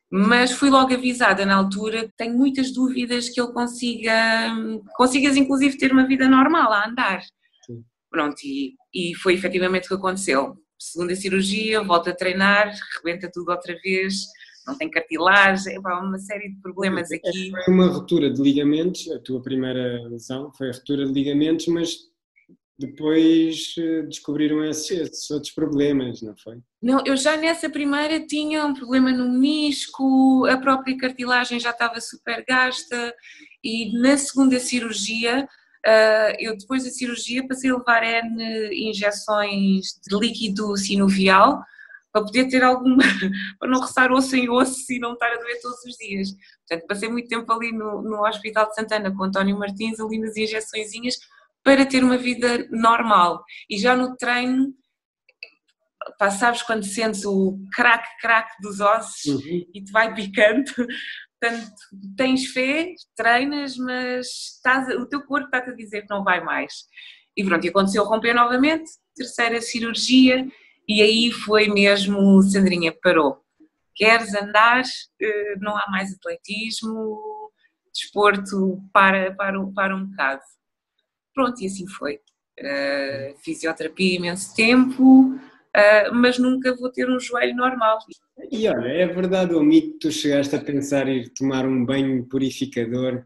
[0.10, 4.54] Mas fui logo avisada na altura que tenho muitas dúvidas que ele consiga,
[4.96, 7.22] consigas inclusive ter uma vida normal a andar.
[7.66, 7.84] Sim.
[8.10, 10.58] Pronto, e, e foi efetivamente o que aconteceu.
[10.78, 14.26] Segunda cirurgia, volta a treinar, rebenta tudo outra vez,
[14.68, 17.52] não tem cartilagem, uma série de problemas aqui.
[17.66, 22.11] Foi uma ruptura de ligamentos, a tua primeira lesão foi a ruptura de ligamentos, mas
[22.82, 26.58] depois eh, descobriram esses, outros problemas, não foi?
[26.82, 32.02] Não, eu já nessa primeira tinha um problema no menisco, a própria cartilagem já estava
[32.02, 33.13] super gasta
[33.63, 35.48] e na segunda cirurgia,
[35.86, 41.62] eh, eu depois da cirurgia passei a levar N injeções de líquido sinovial
[42.12, 43.04] para poder ter alguma,
[43.60, 46.30] para não roçar osso em osso e não estar a doer todos os dias.
[46.67, 50.36] Portanto, passei muito tempo ali no, no Hospital de Santana com António Martins, ali nas
[50.36, 51.20] injeçõezinhas,
[51.63, 53.43] para ter uma vida normal.
[53.69, 54.74] E já no treino,
[56.17, 59.65] pá, sabes quando sentes o crack, crack dos ossos uhum.
[59.74, 60.71] e te vai picando.
[61.41, 61.71] Portanto,
[62.15, 66.86] tens fé, treinas, mas estás, o teu corpo está-te a dizer que não vai mais.
[67.36, 70.47] E pronto, e aconteceu romper novamente, terceira cirurgia,
[70.88, 73.41] e aí foi mesmo, Sandrinha, parou.
[73.95, 74.84] Queres andar,
[75.21, 77.52] eh, não há mais atletismo,
[77.93, 80.41] desporto para, para, para um bocado.
[81.41, 82.19] Pronto, e assim foi.
[82.60, 87.97] Uh, fisioterapia imenso tempo, uh, mas nunca vou ter um joelho normal.
[88.51, 93.25] E olha, é verdade ou mito tu chegaste a pensar ir tomar um banho purificador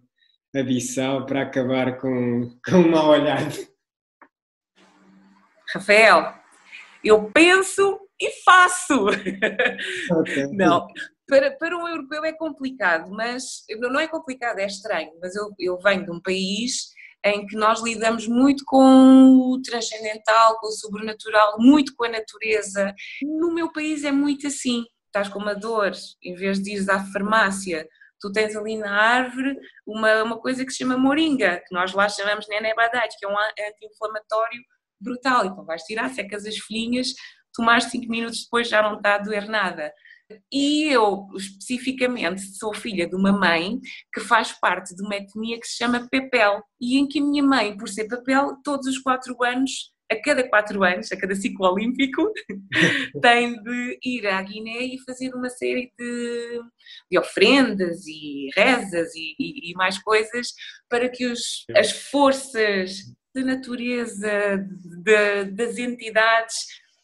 [0.56, 3.67] abissal para acabar com, com um mal olhado?
[5.73, 6.34] Rafael,
[7.04, 9.08] eu penso e faço.
[10.21, 10.47] Okay.
[10.54, 10.88] Não,
[11.28, 15.78] para, para um europeu é complicado, mas não é complicado, é estranho, mas eu, eu
[15.80, 16.95] venho de um país
[17.26, 22.94] em que nós lidamos muito com o transcendental, com o sobrenatural, muito com a natureza.
[23.24, 24.86] No meu país é muito assim.
[25.08, 27.88] Estás com uma dor, em vez de ires à farmácia,
[28.22, 29.58] tu tens ali na árvore
[29.88, 33.38] uma, uma coisa que se chama moringa, que nós lá chamamos nenebadate, que é um
[33.38, 34.62] anti-inflamatório
[35.00, 35.46] brutal.
[35.46, 37.14] Então vais tirar, secas as folhinhas,
[37.54, 39.92] tomaste 5 minutos depois já não está a doer nada.
[40.52, 43.80] E eu, especificamente, sou filha de uma mãe
[44.14, 47.44] que faz parte de uma etnia que se chama Pepel, e em que a minha
[47.44, 51.72] mãe, por ser Pepel, todos os quatro anos, a cada quatro anos, a cada ciclo
[51.72, 52.32] olímpico,
[53.22, 56.62] tem de ir à Guiné e fazer uma série de,
[57.12, 60.54] de ofrendas e rezas e, e, e mais coisas
[60.90, 62.98] para que os, as forças
[63.34, 64.58] da natureza,
[65.04, 66.56] de, das entidades,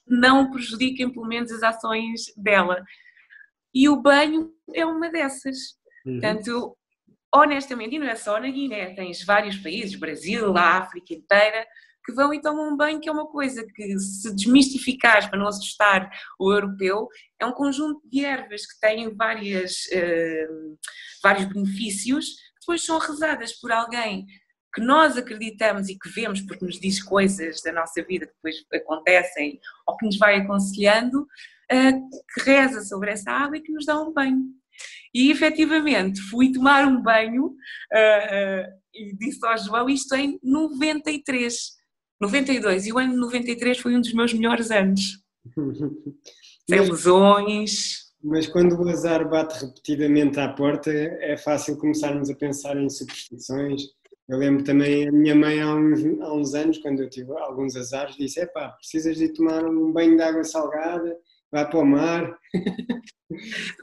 [0.07, 2.83] não prejudiquem pelo menos as ações dela
[3.73, 5.57] e o banho é uma dessas.
[6.05, 6.19] Uhum.
[6.19, 6.77] Portanto,
[7.33, 11.65] honestamente, e não é só na Guiné, tens vários países, Brasil, a África inteira,
[12.03, 15.47] que vão e tomam um banho, que é uma coisa que, se desmistificares para não
[15.47, 17.07] assustar o europeu,
[17.39, 20.77] é um conjunto de ervas que têm várias, uh,
[21.21, 24.25] vários benefícios, que depois são rezadas por alguém
[24.73, 28.55] que nós acreditamos e que vemos porque nos diz coisas da nossa vida que depois
[28.73, 31.27] acontecem ou que nos vai aconselhando,
[31.71, 34.43] que reza sobre essa água e que nos dá um banho.
[35.13, 41.55] E efetivamente fui tomar um banho uh, e disse ao João isto em 93,
[42.19, 45.01] 92, e o ano de 93 foi um dos meus melhores anos.
[46.69, 48.11] Sem lesões.
[48.23, 53.81] Mas quando o azar bate repetidamente à porta, é fácil começarmos a pensar em superstições.
[54.29, 57.75] Eu lembro também a minha mãe há uns, há uns anos, quando eu tive alguns
[57.75, 61.17] azares, disse: é pá, precisas de tomar um banho de água salgada
[61.51, 62.39] vai para o mar.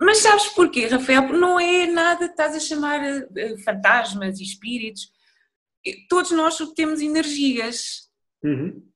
[0.01, 1.29] Mas sabes porquê, Rafael?
[1.33, 5.13] Não é nada estás a chamar eh, fantasmas e espíritos.
[6.09, 8.09] Todos nós temos energias.
[8.43, 8.89] Uhum.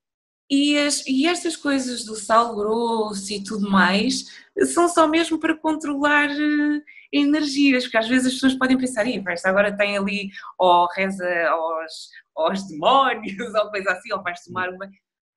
[0.50, 4.26] E, as, e estas coisas do sal grosso e tudo mais
[4.66, 9.48] são só mesmo para controlar uh, energias, porque às vezes as pessoas podem pensar, esta
[9.48, 14.90] agora tem ali, ou reza aos, aos demónios, ou coisa assim, ou vais tomar uma.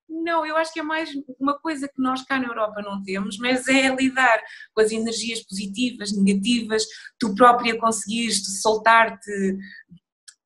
[0.08, 3.38] Não, eu acho que é mais uma coisa que nós cá na Europa não temos,
[3.38, 4.42] mas é lidar
[4.74, 6.84] com as energias positivas, negativas,
[7.20, 9.58] tu própria conseguiste soltar-te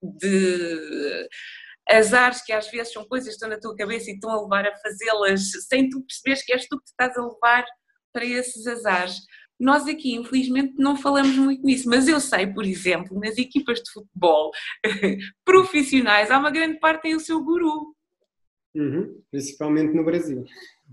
[0.01, 1.29] de
[1.89, 4.65] azares que às vezes são coisas que estão na tua cabeça e estão a levar
[4.65, 7.65] a fazê-las sem tu perceberes que és tu que te estás a levar
[8.13, 9.17] para esses azares.
[9.59, 13.91] Nós aqui, infelizmente, não falamos muito nisso, mas eu sei, por exemplo, nas equipas de
[13.91, 14.51] futebol
[15.43, 17.93] profissionais, há uma grande parte que tem o seu guru.
[18.75, 20.45] Uhum, principalmente no Brasil.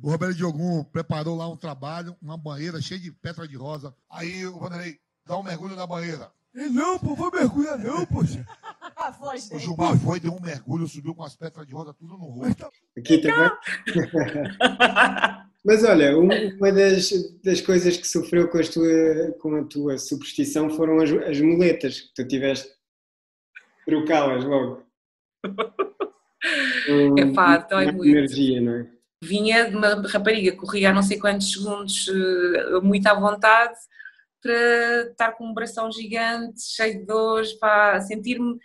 [0.03, 3.95] O Roberto Diogum preparou lá um trabalho, uma banheira cheia de pedra de rosa.
[4.11, 6.31] Aí o Vanderlei dá um mergulho na banheira.
[6.55, 8.47] Não, pô, vou mergulhar não, poxa.
[8.97, 9.61] A voz dele.
[9.61, 12.67] O Gilmar foi, deu um mergulho, subiu com as pedras de rosa tudo no rosto.
[12.97, 13.51] Aqui também.
[15.63, 17.11] Mas olha, uma das,
[17.45, 22.15] das coisas que sofreu com, tua, com a tua superstição foram as, as muletas que
[22.15, 22.71] tu tiveste.
[23.85, 24.83] Trocá-las logo.
[27.19, 28.07] Epá, dói muito.
[28.07, 28.87] energia, não é?
[29.23, 33.75] Vinha de uma rapariga, corria a não sei quantos segundos, eh, muito à vontade,
[34.43, 38.57] para estar com um bração gigante, cheio de dores, para sentir-me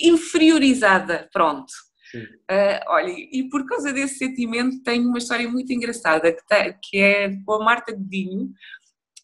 [0.00, 1.72] inferiorizada, pronto.
[2.16, 6.98] Uh, olha, e por causa desse sentimento tenho uma história muito engraçada que, tem, que
[6.98, 8.52] é com a Marta Godinho,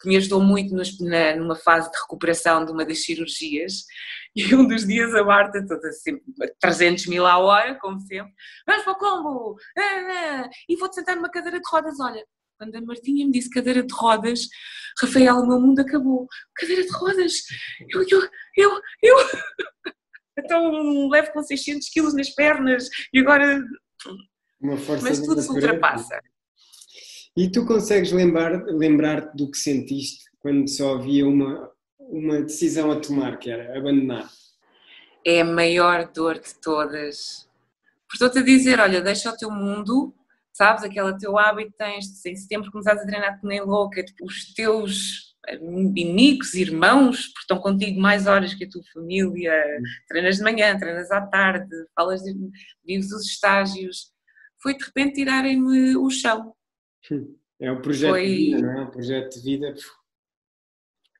[0.00, 3.84] que me ajudou muito nos, na, numa fase de recuperação de uma das cirurgias.
[4.36, 6.22] E um dos dias a Marta, toda sempre
[6.60, 8.32] 300 mil à hora, como sempre,
[8.66, 9.56] vamos para o combo!
[9.76, 11.98] Ah, ah, e vou-te sentar numa cadeira de rodas.
[11.98, 12.24] Olha,
[12.56, 14.46] quando a Martinha me disse cadeira de rodas,
[15.00, 16.28] Rafael, o meu mundo acabou.
[16.54, 17.32] Cadeira de rodas!
[17.88, 19.16] Eu, eu, eu, eu!
[20.42, 23.62] Então levo com 600 quilos nas pernas e agora.
[25.02, 26.18] Mas tudo se ultrapassa.
[27.36, 31.70] E tu consegues lembrar, lembrar-te do que sentiste quando só havia uma,
[32.10, 34.28] uma decisão a tomar, que era abandonar?
[35.24, 37.48] É a maior dor de todas.
[38.12, 40.14] Estou-te a dizer, olha, deixa o teu mundo,
[40.52, 45.30] sabes, aquele teu hábito tens, em setembro começares a treinar-te nem louca, tipo, os teus
[45.48, 49.52] amigos, irmãos, porque estão contigo mais horas que a tua família,
[50.08, 52.34] treinas de manhã, treinas à tarde, falas de,
[52.84, 54.12] vives os estágios.
[54.62, 56.54] Foi de repente tirarem-me o chão.
[57.58, 58.26] É um projeto Foi...
[58.26, 58.82] de vida, não é?
[58.82, 59.74] Um projeto de vida.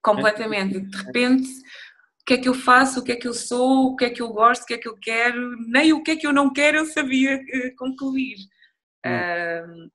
[0.02, 0.80] Completamente.
[0.80, 3.96] De repente, o que é que eu faço, o que é que eu sou, o
[3.96, 6.16] que é que eu gosto, o que é que eu quero, nem o que é
[6.16, 8.36] que eu não quero eu sabia eh, concluir.
[9.04, 9.90] Hum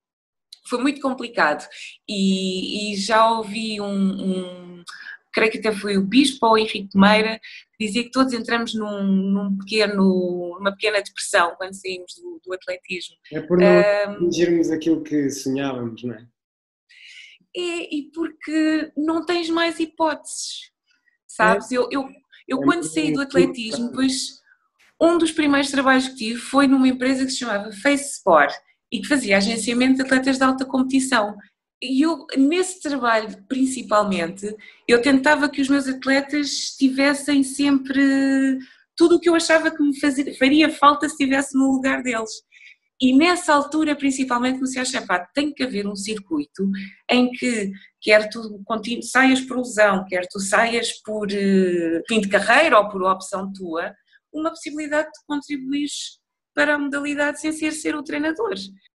[0.67, 1.67] foi muito complicado.
[2.07, 4.83] E, e já ouvi um, um,
[5.33, 7.39] creio que até foi o Bispo ou o Henrique Meira,
[7.77, 12.53] que dizia que todos entramos num, num pequeno, numa pequena depressão quando saímos do, do
[12.53, 13.15] atletismo.
[13.31, 16.27] É por não atingirmos aquilo que sonhávamos, não é?
[17.55, 20.71] É, e porque não tens mais hipóteses,
[21.27, 21.71] sabes?
[21.71, 21.77] É.
[21.77, 22.09] Eu, eu,
[22.47, 24.41] eu é quando saí do atletismo, depois
[25.01, 28.53] um dos primeiros trabalhos que tive foi numa empresa que se chamava Face Sport
[28.91, 31.35] e que fazia agenciamento de atletas de alta competição.
[31.81, 34.55] E eu, nesse trabalho, principalmente,
[34.87, 38.57] eu tentava que os meus atletas tivessem sempre
[38.95, 42.31] tudo o que eu achava que me fazia, faria falta se estivesse no lugar deles.
[43.01, 46.69] E nessa altura, principalmente, comecei a achar, pá, tem que haver um circuito
[47.09, 48.61] em que, quer tu
[49.01, 53.93] saias por lesão, quer tu saias por uh, fim de carreira ou por opção tua,
[54.31, 55.89] uma possibilidade de contribuir
[56.53, 58.53] para a modalidade sem ser ser o treinador.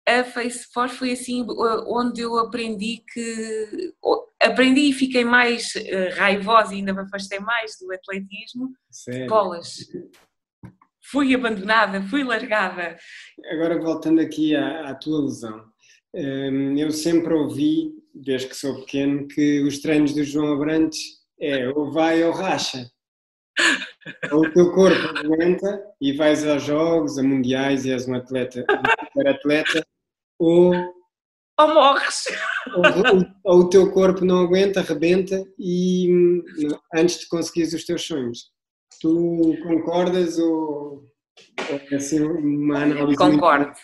[0.08, 1.46] A Face Force foi assim
[1.88, 3.94] onde eu aprendi que
[4.42, 8.72] aprendi e fiquei mais eh, raivosa e ainda me afastei mais do atletismo.
[8.90, 9.28] Sério?
[9.28, 9.76] Bolas.
[11.12, 12.98] Fui abandonada, fui largada.
[13.52, 15.66] Agora voltando aqui à, à tua lesão,
[16.14, 21.00] hum, eu sempre ouvi, desde que sou pequeno, que os treinos do João Abrantes
[21.42, 22.86] é ou vai ou racha
[24.32, 28.66] o teu corpo aguenta e vais aos jogos, a mundiais e és um atleta,
[29.16, 29.86] um atleta,
[30.38, 30.74] ou,
[31.60, 32.26] ou morres.
[32.76, 36.08] Ou, ou, o teu corpo não aguenta, rebenta e
[36.94, 38.52] antes de conseguires os teus sonhos.
[39.02, 41.06] Tu concordas ou,
[41.70, 43.18] ou é assim uma análise?
[43.18, 43.66] Concordo.
[43.66, 43.80] Muito...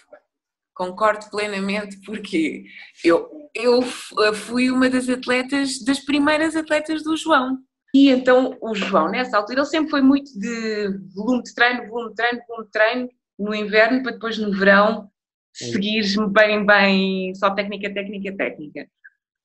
[0.73, 2.65] Concordo plenamente porque
[3.03, 7.57] eu, eu fui uma das atletas, das primeiras atletas do João.
[7.93, 12.09] E então o João, nessa altura, ele sempre foi muito de volume de treino, volume
[12.09, 13.09] de treino, volume de treino,
[13.39, 15.09] no inverno, para depois no verão
[15.55, 18.87] seguir-me bem, bem, só técnica, técnica, técnica.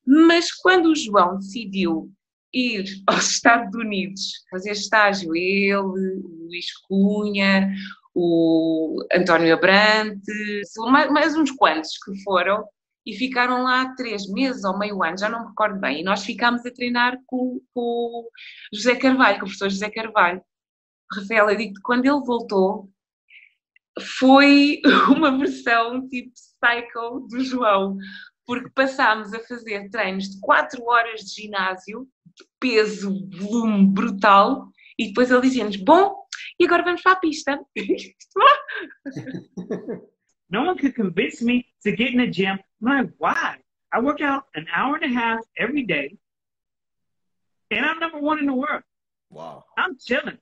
[0.05, 2.11] Mas quando o João decidiu
[2.53, 7.71] ir aos Estados Unidos fazer estágio, ele, o Luís Cunha,
[8.13, 12.67] o António Abrantes, mais, uns quantos que foram
[13.05, 16.23] e ficaram lá três meses ou meio ano, já não me recordo bem, e nós
[16.23, 18.29] ficámos a treinar com, o
[18.73, 20.41] José Carvalho, com o professor José Carvalho.
[21.13, 22.89] Rafael, eu digo que quando ele voltou,
[24.19, 27.97] foi uma versão tipo psycho do João,
[28.45, 32.07] porque passámos a fazer treinos de 4 horas de ginásio,
[32.59, 34.67] peso, volume brutal,
[34.97, 36.21] e depois ele dizia-nos: Bom,
[36.59, 37.59] e agora vamos para a pista.
[40.49, 42.59] no one could convince me to get in the gym.
[42.81, 43.57] I'm like, why?
[43.93, 46.17] I work out an hour and a half every day,
[47.71, 48.83] and I'm number one in the world.
[49.29, 49.65] Wow.
[49.77, 50.37] I'm chilling.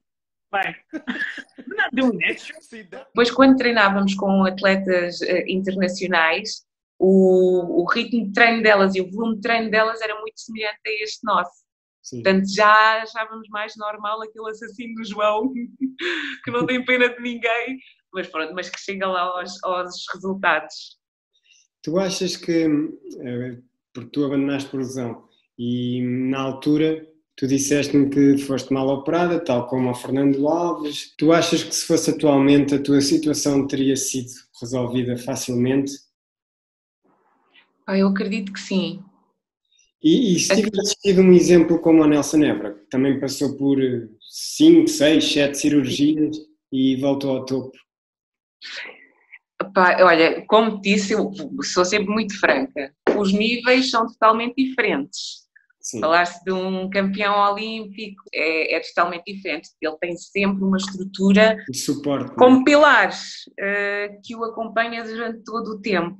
[0.51, 2.55] Like, I'm not doing extra.
[2.71, 6.65] Depois, quando treinávamos com atletas uh, internacionais,
[6.97, 10.79] o, o ritmo de treino delas e o volume de treino delas era muito semelhante
[10.85, 11.63] a este nosso.
[12.09, 12.23] Sim.
[12.23, 15.53] Portanto, já achávamos mais normal aquele assassino do João,
[16.43, 17.77] que não tem pena de ninguém,
[18.11, 20.97] mas pronto, mas que chega lá aos, aos resultados.
[21.83, 22.65] Tu achas que,
[23.21, 23.57] eh,
[23.93, 25.23] porque tu abandonaste lesão,
[25.55, 27.05] e na altura
[27.37, 31.85] tu disseste-me que foste mal operada, tal como a Fernando Alves, tu achas que se
[31.85, 35.91] fosse atualmente a tua situação teria sido resolvida facilmente?
[37.87, 39.03] Eu acredito que sim.
[40.01, 43.77] E, e se tivesse tido um exemplo como a Nelson Nebra, que também passou por
[44.29, 46.37] 5, 6, 7 cirurgias
[46.71, 47.77] e voltou ao topo?
[49.75, 51.31] Olha, como disse, eu
[51.63, 52.93] sou sempre muito franca.
[53.17, 55.49] Os níveis são totalmente diferentes.
[55.99, 59.69] Falar-se de um campeão olímpico é, é, totalmente diferente.
[59.81, 65.71] Ele tem sempre uma estrutura de suporte, como pilares uh, que o acompanha durante todo
[65.71, 66.17] o tempo.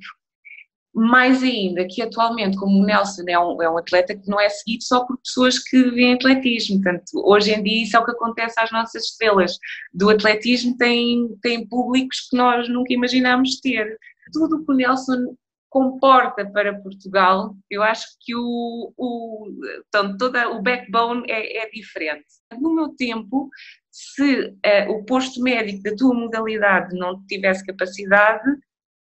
[0.92, 4.48] Mais ainda que atualmente, como o Nelson é um, é um atleta que não é
[4.48, 8.10] seguido só por pessoas que veem atletismo, portanto, hoje em dia isso é o que
[8.10, 9.56] acontece às nossas estrelas
[9.94, 13.96] do atletismo, tem, tem públicos que nós nunca imaginámos ter.
[14.32, 15.36] Tudo o que o Nelson
[15.70, 19.46] comporta para Portugal, eu acho que o, o,
[19.88, 22.26] então, toda, o backbone é, é diferente.
[22.60, 23.48] No meu tempo,
[23.88, 28.50] se uh, o posto médico da tua modalidade não tivesse capacidade,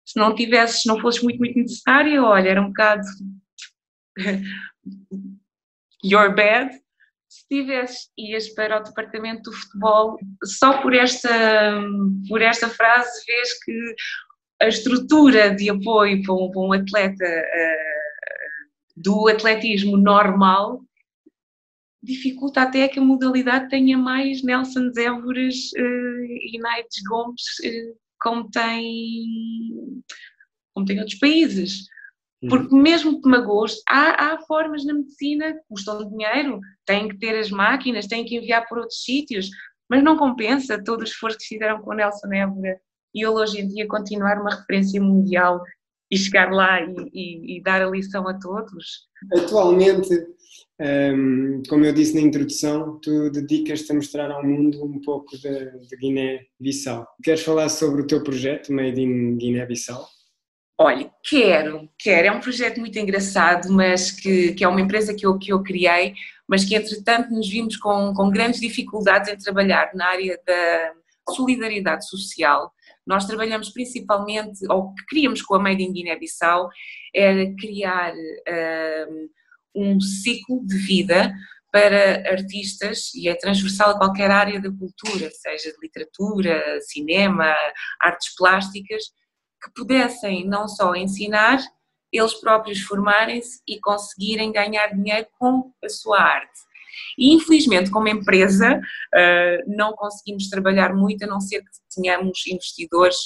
[0.05, 3.03] se não tivesses, se não fosses muito, muito necessária, olha, era um bocado
[6.05, 6.71] your bad.
[7.29, 11.81] Se tivesses, ias para o departamento do futebol, só por esta,
[12.29, 13.95] por esta frase vês que
[14.61, 20.83] a estrutura de apoio para um, para um atleta uh, do atletismo normal
[22.03, 28.51] dificulta até que a modalidade tenha mais Nelson Évores uh, e Naides Gomes uh, como
[28.51, 30.03] tem,
[30.75, 31.87] como tem outros países.
[32.43, 32.49] Uhum.
[32.49, 37.39] Porque mesmo que magoes, há, há formas na medicina que custam dinheiro, têm que ter
[37.39, 39.49] as máquinas, têm que enviar por outros sítios,
[39.89, 42.81] mas não compensa todo o esforço que fizeram com o Nelson Évora
[43.15, 45.63] e ele hoje em dia continuar uma referência mundial
[46.11, 49.09] e chegar lá e, e, e dar a lição a todos.
[49.35, 50.09] Atualmente,
[50.81, 55.97] um, como eu disse na introdução, tu dedicas-te a mostrar ao mundo um pouco de
[56.01, 57.07] Guiné-Bissau.
[57.23, 60.07] Queres falar sobre o teu projeto Made in Guiné-Bissau?
[60.79, 62.27] Olha, quero, quero.
[62.27, 65.63] É um projeto muito engraçado, mas que, que é uma empresa que eu, que eu
[65.63, 66.15] criei,
[66.49, 70.93] mas que entretanto nos vimos com, com grandes dificuldades em trabalhar na área da
[71.33, 72.73] solidariedade social.
[73.07, 76.69] Nós trabalhamos principalmente, ou o que queríamos com a Made in Guiné-Bissau,
[77.15, 79.29] era criar um,
[79.75, 81.33] um ciclo de vida
[81.73, 87.55] para artistas e é transversal a qualquer área da cultura, seja de literatura, cinema,
[88.01, 89.05] artes plásticas,
[89.63, 91.59] que pudessem não só ensinar,
[92.13, 96.61] eles próprios formarem-se e conseguirem ganhar dinheiro com a sua arte.
[97.17, 98.79] E infelizmente, como empresa,
[99.15, 103.17] eh, não conseguimos trabalhar muito a não ser que tenhamos investidores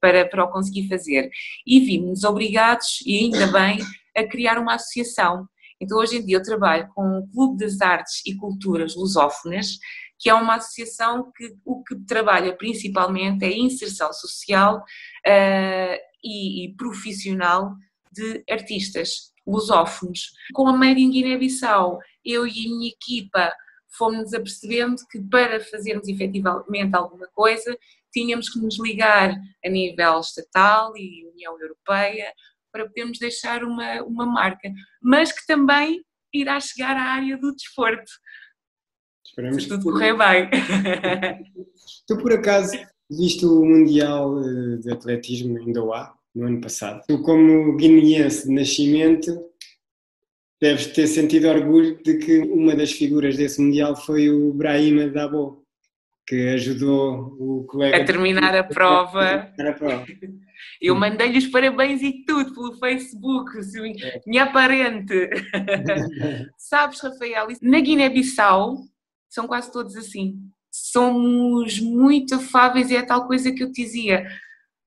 [0.00, 1.30] para, para o conseguir fazer.
[1.64, 3.78] E vimos obrigados, e ainda bem,
[4.16, 5.46] a criar uma associação
[5.82, 9.80] então, hoje em dia, eu trabalho com o Clube das Artes e Culturas Lusófonas,
[10.16, 16.66] que é uma associação que o que trabalha principalmente é a inserção social uh, e,
[16.66, 17.74] e, profissional
[18.12, 20.30] de artistas lusófonos.
[20.54, 23.52] Com a Made in Guiné-Bissau, eu e a minha equipa
[23.98, 27.76] fomos-nos apercebendo que para fazermos efetivamente alguma coisa,
[28.12, 32.32] tínhamos que nos ligar a nível estatal e União Europeia
[32.72, 36.02] para podermos deixar uma, uma marca, mas que também
[36.32, 38.10] irá chegar à área do desporto.
[39.24, 40.48] Esperamos se tudo correr bem.
[42.06, 42.76] Tu, por acaso,
[43.10, 47.02] viste o Mundial eh, de Atletismo em Doha, no ano passado.
[47.06, 49.52] Tu, como guineense de nascimento,
[50.60, 55.61] deves ter sentido orgulho de que uma das figuras desse Mundial foi o Brahima Dabo.
[56.26, 59.52] Que ajudou o colega a terminar a prova.
[59.58, 60.04] A.
[60.80, 63.94] Eu mandei-lhe os parabéns e tudo pelo Facebook, assim,
[64.26, 65.30] minha parente.
[66.56, 68.78] Sabes, Rafael, na Guiné-Bissau
[69.28, 70.38] são quase todos assim.
[70.70, 74.26] Somos muito afáveis e é tal coisa que eu te dizia.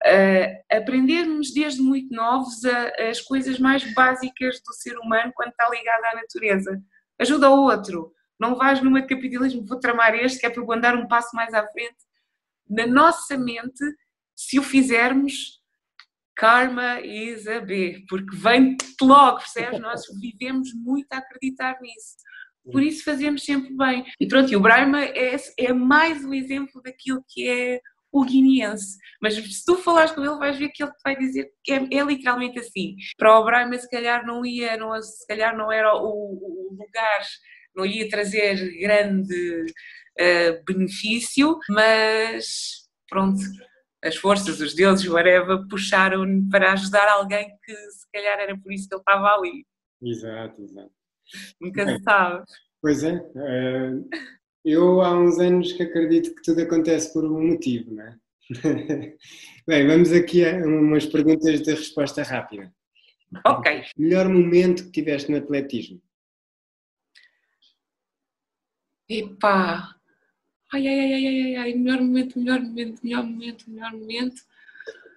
[0.04, 5.68] Uh, aprendermos desde muito novos a, as coisas mais básicas do ser humano quando está
[5.70, 6.82] ligado à natureza.
[7.20, 8.15] Ajuda o outro.
[8.40, 11.36] Não vais numa de capitalismo, vou tramar este, que é para eu andar um passo
[11.36, 11.98] mais à frente.
[12.70, 13.84] Na nossa mente,
[14.36, 15.62] se o fizermos,
[16.36, 19.80] karma is a B, porque vem logo, percebes?
[19.80, 22.16] Nós vivemos muito a acreditar nisso.
[22.72, 24.04] Por isso fazemos sempre bem.
[24.20, 27.80] E pronto, e o Brahma é, é mais um exemplo daquilo que é
[28.12, 28.98] o guineense.
[29.22, 31.76] Mas se tu falares com ele, vais ver que ele te vai dizer que é,
[31.76, 32.96] é literalmente assim.
[33.18, 37.22] Para o Brahma, se calhar não ia, não, se calhar não era o, o lugar,
[37.76, 39.66] não ia trazer grande
[40.20, 43.40] uh, benefício, mas pronto,
[44.04, 48.88] as forças, os deuses, whatever, puxaram para ajudar alguém que se calhar era por isso
[48.88, 49.66] que ele estava ali.
[50.02, 50.92] Exato, exato.
[51.60, 52.46] Nunca se sabe.
[52.82, 53.16] Pois é.
[53.16, 54.08] Uh,
[54.64, 58.18] eu há uns anos que acredito que tudo acontece por um motivo, não é?
[59.68, 62.72] Bem, vamos aqui a umas perguntas de resposta rápida.
[63.46, 63.84] Ok.
[63.98, 66.00] Melhor momento que tiveste no atletismo?
[69.08, 69.96] Epá,
[70.74, 74.42] ai, ai, ai, ai, ai, melhor momento, melhor momento, melhor momento, melhor momento.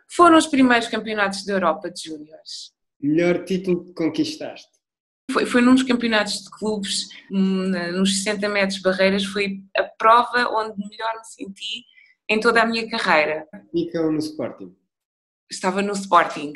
[0.08, 2.72] Foram os primeiros campeonatos da Europa de Júniores.
[3.00, 4.68] Melhor título que conquistaste?
[5.30, 10.78] Foi, foi nos campeonatos de clubes, hum, nos 60 metros barreiras, foi a prova onde
[10.88, 11.84] melhor me senti
[12.28, 13.46] em toda a minha carreira.
[13.74, 14.74] E que no Sporting?
[15.50, 16.52] Estava no Sporting.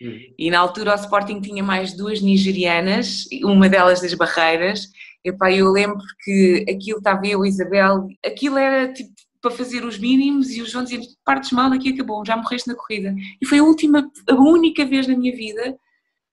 [0.00, 0.34] Uhum.
[0.38, 4.90] E na altura o Sporting tinha mais duas nigerianas, uma delas das barreiras,
[5.24, 10.50] Epá, eu lembro que aquilo estava eu, Isabel, aquilo era tipo para fazer os mínimos
[10.50, 13.14] e o João dizia: partes mal, aqui acabou, já morreste na corrida.
[13.40, 15.76] E foi a última, a única vez na minha vida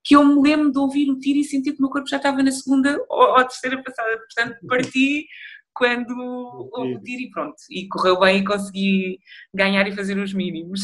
[0.03, 2.17] que eu me lembro de ouvir o tiro e sentir que o meu corpo já
[2.17, 4.17] estava na segunda ou, ou terceira passada.
[4.17, 5.25] Portanto, parti
[5.73, 6.13] quando
[6.71, 7.55] houve o tiro e pronto.
[7.69, 9.19] E correu bem e consegui
[9.53, 10.81] ganhar e fazer os mínimos.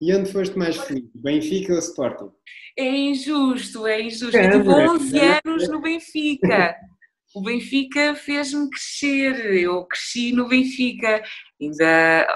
[0.00, 1.10] E onde foste mais feliz?
[1.14, 2.30] Benfica ou Sporting?
[2.76, 4.36] É injusto, é injusto.
[4.36, 6.76] Eu tive 11 anos no Benfica
[7.34, 11.22] o Benfica fez-me crescer, eu cresci no Benfica,
[11.60, 12.26] ainda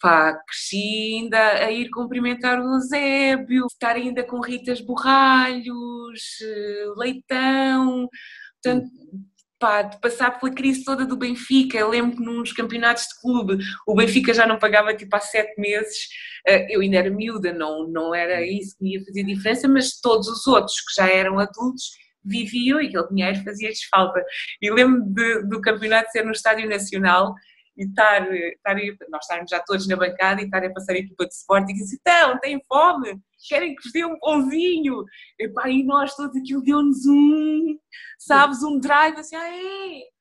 [0.00, 8.08] pá, cresci ainda a ir cumprimentar o Eusébio, estar ainda com Ritas Borralhos, eh, Leitão,
[8.62, 8.90] portanto,
[9.58, 13.56] pá, de passar pela crise toda do Benfica, eu lembro que nos campeonatos de clube
[13.86, 16.08] o Benfica já não pagava tipo há sete meses,
[16.46, 20.28] eh, eu ainda era miúda, não, não era isso que ia fazer diferença, mas todos
[20.28, 24.24] os outros que já eram adultos viviam e aquele dinheiro fazia-lhes falta.
[24.60, 27.34] E lembro de, do campeonato ser no Estádio Nacional
[27.76, 28.76] e estar, estar
[29.10, 31.74] nós estarmos já todos na bancada e estar a passar a equipa de Sporting e
[31.74, 33.20] dizer, então, têm fome?
[33.48, 35.04] Querem que vos dê um pãozinho?
[35.38, 37.78] E, pá, e nós todos, aquilo deu-nos um,
[38.18, 40.14] sabes, um drive, assim, ah, é.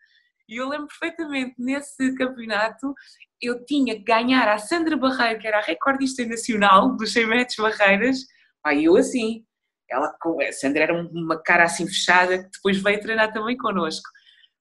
[0.49, 2.93] E eu lembro perfeitamente, nesse campeonato,
[3.41, 7.57] eu tinha que ganhar a Sandra Barreiro, que era a recordista nacional dos 100 metros
[7.57, 8.19] barreiras,
[8.61, 9.45] pá, eu assim,
[9.93, 10.15] ela,
[10.47, 14.09] a Sandra era uma cara assim fechada que depois veio treinar também connosco.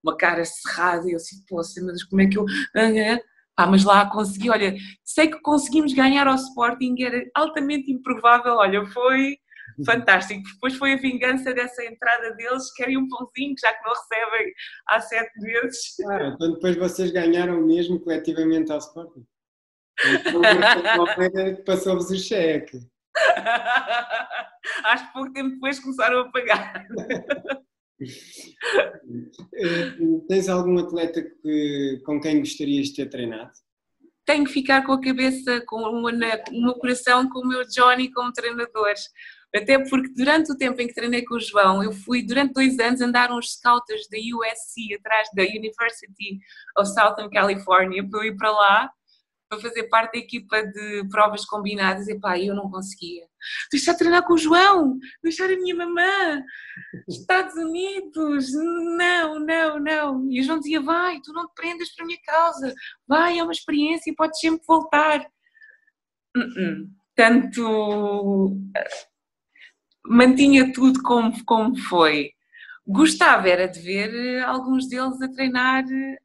[0.05, 2.45] Uma cara cerrada e eu assim, poxa, mas como é que eu.
[3.57, 4.75] Ah, mas lá consegui, olha,
[5.05, 9.37] sei que conseguimos ganhar ao Sporting, era altamente improvável, olha, foi
[9.87, 10.43] fantástico.
[10.55, 14.53] Depois foi a vingança dessa entrada deles, querem um pãozinho, já que não recebem
[14.89, 15.95] há sete meses.
[16.09, 19.25] Ah, então depois vocês ganharam mesmo coletivamente ao Sporting.
[21.67, 22.81] Passou-vos o cheque.
[24.85, 26.87] Acho que pouco tempo depois começaram a pagar.
[29.55, 29.93] Eh,
[30.27, 33.53] tens algum atleta que, com quem gostarias de ter treinado?
[34.25, 38.33] Tenho que ficar com a cabeça, com o meu coração, com o meu Johnny como
[38.33, 38.95] treinador.
[39.55, 42.79] Até porque durante o tempo em que treinei com o João, eu fui durante dois
[42.79, 46.41] anos andar uns scouts da USC atrás da University
[46.79, 48.91] of Southern California para eu ir para lá
[49.53, 53.27] para fazer parte da equipa de provas combinadas, e pá, eu não conseguia.
[53.71, 56.43] Deixar treinar com o João, deixar a minha mamã,
[57.07, 58.51] Estados Unidos,
[58.97, 60.31] não, não, não.
[60.31, 62.75] E o João dizia, vai, tu não te prendas para a minha causa,
[63.07, 65.21] vai, é uma experiência e podes sempre voltar.
[66.35, 66.89] Uh -uh.
[67.15, 68.57] Tanto
[70.07, 72.31] mantinha tudo como, como foi.
[72.87, 75.85] Gostava era de ver alguns deles a treinar,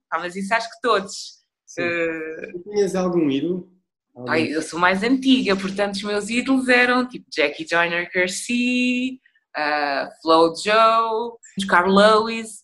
[0.09, 1.37] ah, mas isso acho que todos
[1.81, 3.71] Uh, Tinhas algum ídolo?
[4.25, 9.13] Pai, eu sou mais antiga, portanto os meus ídolos eram tipo Jackie Joyner Garcia,
[9.55, 11.33] uh, Flo Joe,
[11.67, 12.63] Carl Lewis,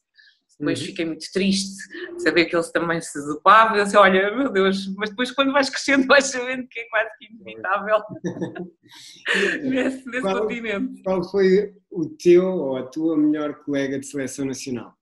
[0.59, 0.85] Depois uhum.
[0.85, 1.75] fiquei muito triste
[2.15, 3.77] de saber que ele também se dopava.
[3.77, 7.09] Eu disse, olha, meu Deus, mas depois quando vais crescendo vais sabendo que é quase
[7.19, 7.99] que inevitável
[9.63, 11.03] nesse, nesse qual, continente.
[11.03, 14.95] Qual foi o teu ou a tua melhor colega de seleção nacional?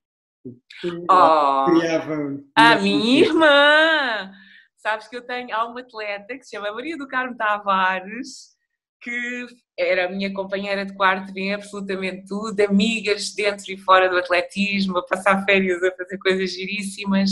[1.10, 4.32] Oh, criava a minha irmã!
[4.76, 8.56] Sabes que eu tenho, há uma atleta que se chama Maria do Carmo Tavares,
[9.00, 9.46] que
[9.78, 14.98] era a minha companheira de quarto em absolutamente tudo, amigas dentro e fora do atletismo,
[14.98, 17.32] a passar férias, a fazer coisas giríssimas,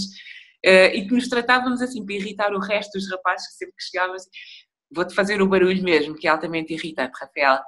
[0.66, 3.84] uh, e que nos tratávamos assim para irritar o resto dos rapazes que sempre que
[3.84, 4.30] chegavam assim,
[4.91, 7.60] vou-te fazer o barulho mesmo, que é altamente irritante, Rafael.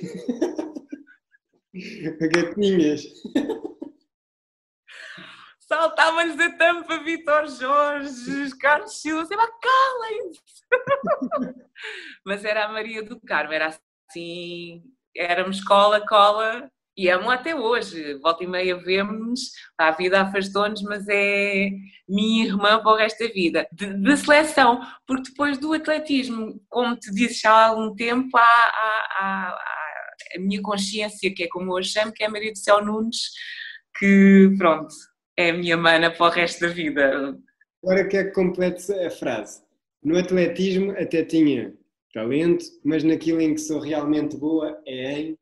[0.00, 0.64] Minha irmã!
[2.32, 3.04] Gatinhas!
[5.68, 10.40] saltava-lhes a tampa Vitor Jorge, Carlos Silva, sei lá, calem-se!
[12.24, 13.68] Mas era a Maria do Carmo, era
[14.08, 14.82] assim,
[15.14, 21.06] éramos cola, cola, e amo até hoje, volta e meia vemos a vida afastou-nos, mas
[21.08, 21.68] é
[22.08, 23.68] minha irmã para o resto da vida.
[23.70, 28.40] De, de, seleção, porque depois do atletismo, como te disse já há algum tempo, há,
[28.40, 29.87] há, há, há
[30.34, 33.30] a minha consciência, que é como eu chamo, que é a Maria do Céu Nunes,
[33.98, 34.94] que pronto,
[35.36, 37.38] é a minha mana para o resto da vida.
[37.82, 39.62] Agora quer que complete a frase.
[40.02, 41.74] No atletismo até tinha
[42.12, 45.38] talento, mas naquilo em que sou realmente boa é em.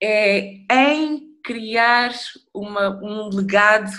[0.00, 2.12] É em criar
[2.52, 3.90] uma, um legado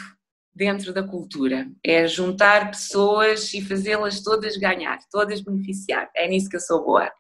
[0.54, 1.70] dentro da cultura.
[1.84, 6.10] É juntar pessoas e fazê-las todas ganhar, todas beneficiar.
[6.16, 7.12] É nisso que eu sou boa.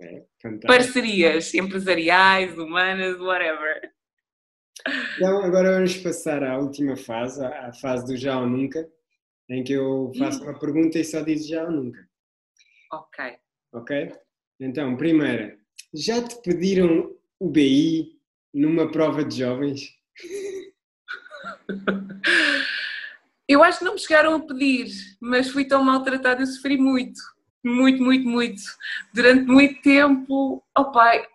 [0.00, 0.24] É,
[0.66, 3.92] Parcerias empresariais, humanas, whatever.
[5.16, 8.88] Então, agora vamos passar à última fase, à fase do já ou nunca,
[9.48, 12.08] em que eu faço uma pergunta e só diz já ou nunca.
[12.92, 13.38] Ok.
[13.72, 14.12] Ok?
[14.58, 15.56] Então, primeira,
[15.94, 18.18] já te pediram o BI
[18.52, 19.90] numa prova de jovens?
[23.48, 24.86] Eu acho que não me chegaram a pedir,
[25.20, 27.20] mas fui tão maltratada, eu sofri muito,
[27.64, 28.62] muito, muito, muito.
[29.12, 31.26] Durante muito tempo, oh pai,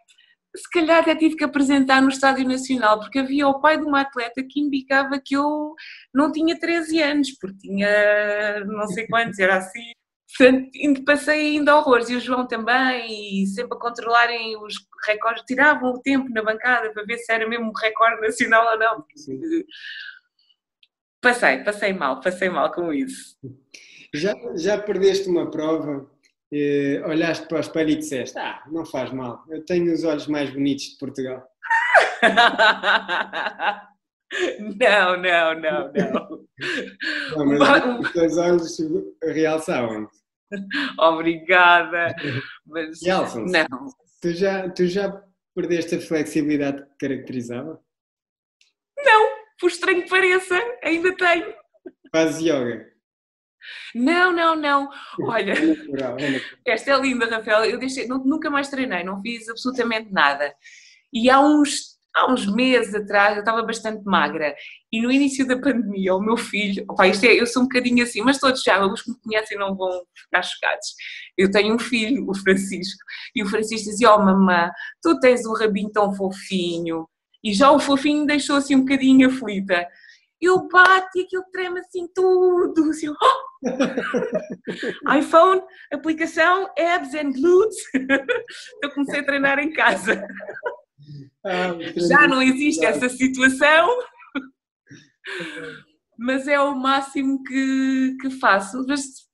[0.55, 4.01] se calhar até tive que apresentar no Estádio Nacional, porque havia o pai de uma
[4.01, 5.75] atleta que indicava que eu
[6.13, 9.91] não tinha 13 anos, porque tinha não sei quantos, era assim.
[10.37, 14.75] Portanto, passei ainda horrores, e o João também, e sempre a controlarem os
[15.05, 18.77] recordes, tiravam o tempo na bancada para ver se era mesmo um recorde nacional ou
[18.77, 19.05] não.
[21.21, 23.37] Passei, passei mal, passei mal com isso.
[24.13, 26.09] Já, já perdeste uma prova
[26.53, 30.27] eh, olhaste para o espelho e disseste: Ah, não faz mal, eu tenho os olhos
[30.27, 31.47] mais bonitos de Portugal.
[34.79, 36.45] não, não, não, não.
[37.35, 38.77] não mas os teus olhos
[39.23, 40.09] realçavam
[40.99, 42.15] Obrigada.
[42.65, 43.89] Mas não.
[44.21, 45.23] Tu já, tu já
[45.53, 47.81] perdeste a flexibilidade que caracterizava?
[48.97, 49.29] Não,
[49.59, 51.53] por estranho que pareça, ainda tenho.
[52.11, 52.96] Faz yoga?
[53.93, 54.89] Não, não, não.
[55.21, 55.53] Olha,
[56.65, 57.65] é esta é linda, Rafael.
[57.65, 60.53] Eu deixei, nunca mais treinei, não fiz absolutamente nada.
[61.13, 64.55] E há uns, há uns meses atrás eu estava bastante magra.
[64.91, 68.03] E no início da pandemia, o meu filho, opa, isto é, eu sou um bocadinho
[68.03, 70.87] assim, mas todos já, os que me conhecem não vão ficar chocados.
[71.37, 72.99] Eu tenho um filho, o Francisco,
[73.35, 77.07] e o Francisco dizia: Oh, mamã, tu tens um rabinho tão fofinho.
[77.43, 79.87] E já o fofinho deixou assim um bocadinho aflita
[80.41, 83.47] eu bato e aquilo treme assim tudo, assim, oh!
[85.17, 85.61] iPhone,
[85.91, 87.77] aplicação, abs and glutes.
[88.83, 90.23] eu comecei a treinar em casa.
[91.45, 93.89] Ah, Já não existe essa situação,
[96.17, 98.85] mas é o máximo que, que faço.
[98.87, 99.27] Mas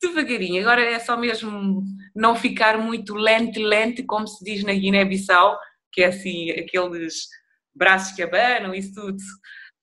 [0.00, 1.82] devagarinho, agora é só mesmo
[2.14, 5.58] não ficar muito lente, lente, como se diz na Guiné-Bissau,
[5.92, 7.28] que é assim, aqueles
[7.74, 9.18] braços que abanam, isso tudo.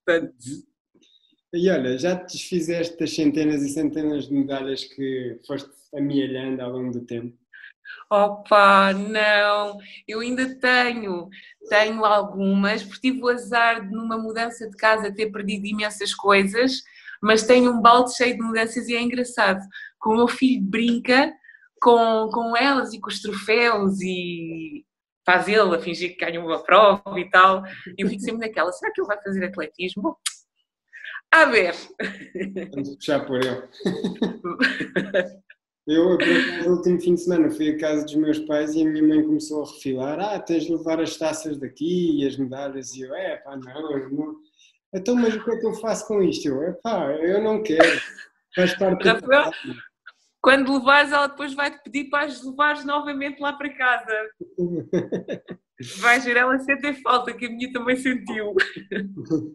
[0.08, 0.32] Portanto,
[1.52, 6.72] e olha, já te desfizeste das centenas e centenas de medalhas que foste amealhando ao
[6.72, 7.36] longo do tempo?
[8.10, 11.28] Opa, não, eu ainda tenho,
[11.68, 16.82] tenho algumas, porque tive o azar de numa mudança de casa ter perdido imensas coisas,
[17.22, 19.60] mas tenho um balde cheio de mudanças e é engraçado,
[19.98, 21.34] como o meu filho brinca
[21.82, 24.86] com, com elas e com os troféus e
[25.28, 27.62] faz ele a fingir que ganhou uma prova e tal,
[27.98, 30.02] e eu fico sempre naquela, será que ele vai fazer atletismo?
[30.02, 30.16] Bom,
[31.30, 31.74] a ver.
[32.72, 33.62] Vamos puxar por ele.
[35.86, 39.02] Eu, no último fim de semana, fui à casa dos meus pais e a minha
[39.02, 42.94] mãe começou a refilar: Ah, tens de levar as taças daqui e as medalhas.
[42.94, 44.36] E eu, é pá, não, não.
[44.94, 46.46] Então, mas o que é que eu faço com isto?
[46.46, 48.02] Eu, é pá, eu não quero.
[48.54, 49.50] Faz parte Rafael,
[50.40, 54.12] quando levares, ela depois vai-te pedir para as levares novamente lá para casa.
[56.00, 58.52] Vai ver, ela sente falta, que a minha também sentiu.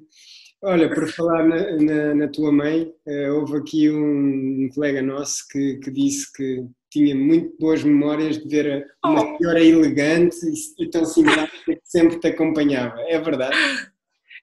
[0.64, 5.46] Olha, por falar na, na, na tua mãe, uh, houve aqui um, um colega nosso
[5.52, 9.38] que, que, disse que tinha muito boas memórias de ver uma oh.
[9.38, 12.96] senhora elegante e, e tão simpática que sempre te acompanhava.
[13.02, 13.56] É verdade?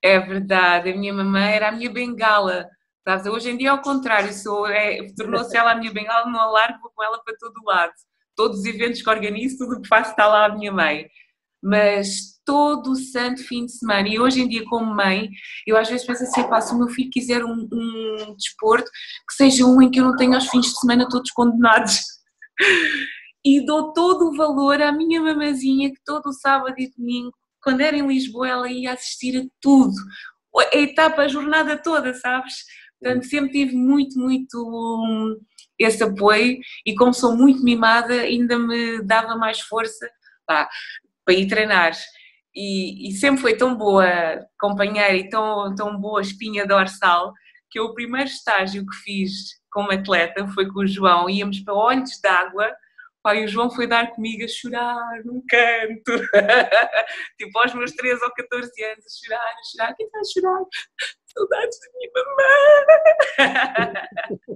[0.02, 0.88] É verdade.
[0.88, 2.66] A minha mamãe era a minha bengala.
[3.30, 4.30] Hoje em dia, é ao contrário,
[4.68, 7.92] é, tornou-se ela a minha bengala, não alargo, com ela para todo lado.
[8.36, 11.08] Todos os eventos que organizo, tudo o que faço está lá a minha mãe
[11.62, 14.08] mas todo o santo fim de semana.
[14.08, 15.28] E hoje em dia, como mãe,
[15.66, 18.90] eu às vezes penso assim: pá, se o meu filho quiser um, um desporto,
[19.28, 22.00] que seja um em que eu não tenha os fins de semana todos condenados.
[23.42, 27.32] E dou todo o valor à minha mamazinha, que todo o sábado e domingo,
[27.62, 29.94] quando era em Lisboa, ela ia assistir a tudo,
[30.54, 32.52] a etapa, a jornada toda, sabes?
[33.00, 35.36] Portanto, sempre tive muito, muito hum,
[35.78, 40.08] esse apoio e como sou muito mimada, ainda me dava mais força.
[40.46, 40.68] Pá,
[41.24, 41.92] para ir treinar.
[42.54, 44.04] E, e, sempre foi tão boa
[44.58, 47.32] companheira e tão, tão boa espinha dorsal
[47.70, 49.30] que o primeiro estágio que fiz
[49.70, 51.30] como atleta foi com o João.
[51.30, 52.74] Íamos para olhos d'água,
[53.22, 56.12] pai, o João foi dar comigo a chorar num canto,
[57.38, 60.64] tipo aos meus 13 ou 14 anos, a chorar, a chorar, quem está a chorar?
[61.32, 62.10] Saudades da minha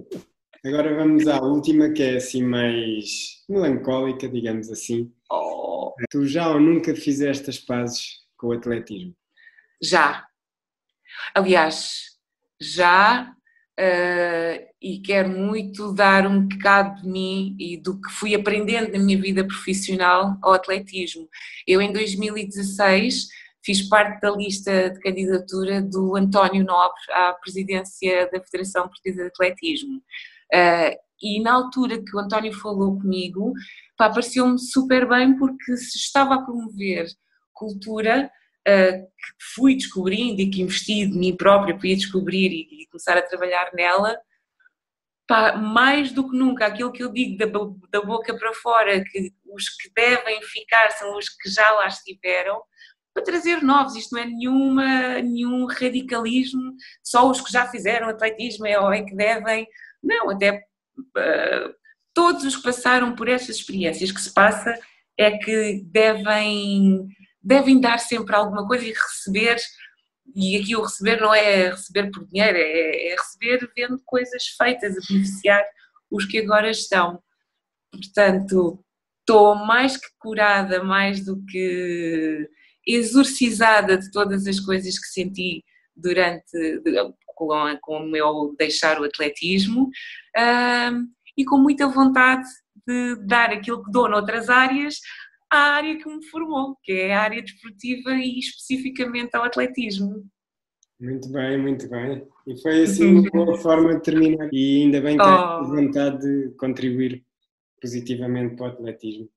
[0.01, 0.25] mamãe.
[0.65, 5.13] Agora vamos à última, que é assim mais melancólica, digamos assim.
[5.31, 5.93] Oh.
[6.09, 9.15] Tu já ou nunca fizeste as pazes com o atletismo?
[9.79, 10.25] Já.
[11.35, 12.17] Aliás,
[12.59, 13.31] já
[13.79, 18.99] uh, e quero muito dar um bocado de mim e do que fui aprendendo na
[18.99, 21.27] minha vida profissional ao atletismo.
[21.67, 23.27] Eu, em 2016,
[23.63, 29.27] fiz parte da lista de candidatura do António Nobre à presidência da Federação Portuguesa de
[29.27, 29.97] Atletismo.
[30.53, 33.53] Uh, e na altura que o António falou comigo,
[33.97, 37.07] pareceu-me super bem porque se estava a promover
[37.53, 38.29] cultura
[38.65, 43.17] que fui descobrindo e que investi de mim própria para ir descobrir e, e começar
[43.17, 44.17] a trabalhar nela,
[45.27, 47.45] pá, mais do que nunca, aquilo que eu digo da,
[47.91, 52.61] da boca para fora, que os que devem ficar são os que já lá estiveram,
[53.13, 53.95] para trazer novos.
[53.95, 59.15] Isto não é nenhuma, nenhum radicalismo, só os que já fizeram atletismo é, é que
[59.15, 59.67] devem
[60.05, 60.63] não, até
[60.99, 61.73] uh,
[62.13, 64.77] todos os que passaram por estas experiências que se passa
[65.17, 67.07] é que devem,
[67.45, 69.57] devem dar sempre alguma coisa e receber,
[70.35, 74.97] e aqui o receber não é receber por dinheiro, é, é receber vendo coisas feitas,
[74.97, 75.63] a beneficiar
[76.09, 77.21] os que agora estão.
[77.91, 78.83] Portanto,
[79.19, 82.49] estou mais que curada, mais do que
[82.85, 85.63] exorcizada de todas as coisas que senti
[85.95, 86.81] durante
[87.35, 87.49] com,
[87.81, 89.89] com o meu deixar o atletismo
[90.37, 92.47] um, e com muita vontade
[92.87, 94.99] de dar aquilo que dou noutras áreas
[95.51, 100.25] à área que me formou, que é a área desportiva e especificamente ao atletismo.
[100.99, 102.25] Muito bem, muito bem.
[102.47, 104.49] E foi assim uma boa forma de terminar.
[104.51, 105.63] E ainda bem que oh.
[105.65, 107.23] vontade de contribuir
[107.81, 109.29] positivamente para o atletismo.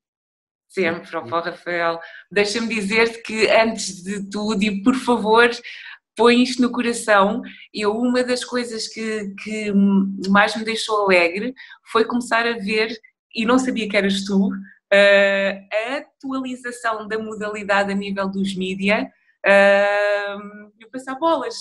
[0.69, 1.99] Sempre, oh, Rafael.
[2.31, 5.49] Deixa-me dizer-te que antes de tudo, e por favor,
[6.15, 7.41] põe isto no coração.
[7.73, 9.73] Eu, uma das coisas que, que
[10.29, 11.53] mais me deixou alegre
[11.91, 12.95] foi começar a ver,
[13.35, 14.49] e não sabia que eras tu,
[14.91, 19.11] a atualização da modalidade a nível dos mídia.
[20.79, 21.55] eu pensava, bolas,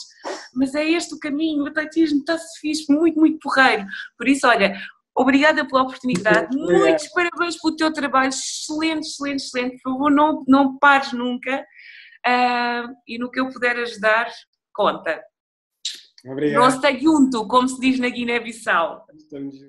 [0.54, 3.84] mas é este o caminho, o atletismo está-se fixe, muito, muito porreiro.
[4.16, 4.80] Por isso, olha,
[5.14, 9.82] obrigada pela oportunidade, muitos parabéns pelo teu trabalho, excelente, excelente, excelente.
[9.82, 11.64] Por favor, não, não pares nunca.
[12.26, 14.28] Uh, e no que eu puder ajudar,
[14.72, 15.22] conta.
[16.24, 16.62] Obrigado.
[16.62, 19.06] Não se junto, como se diz na Guiné-Bissau.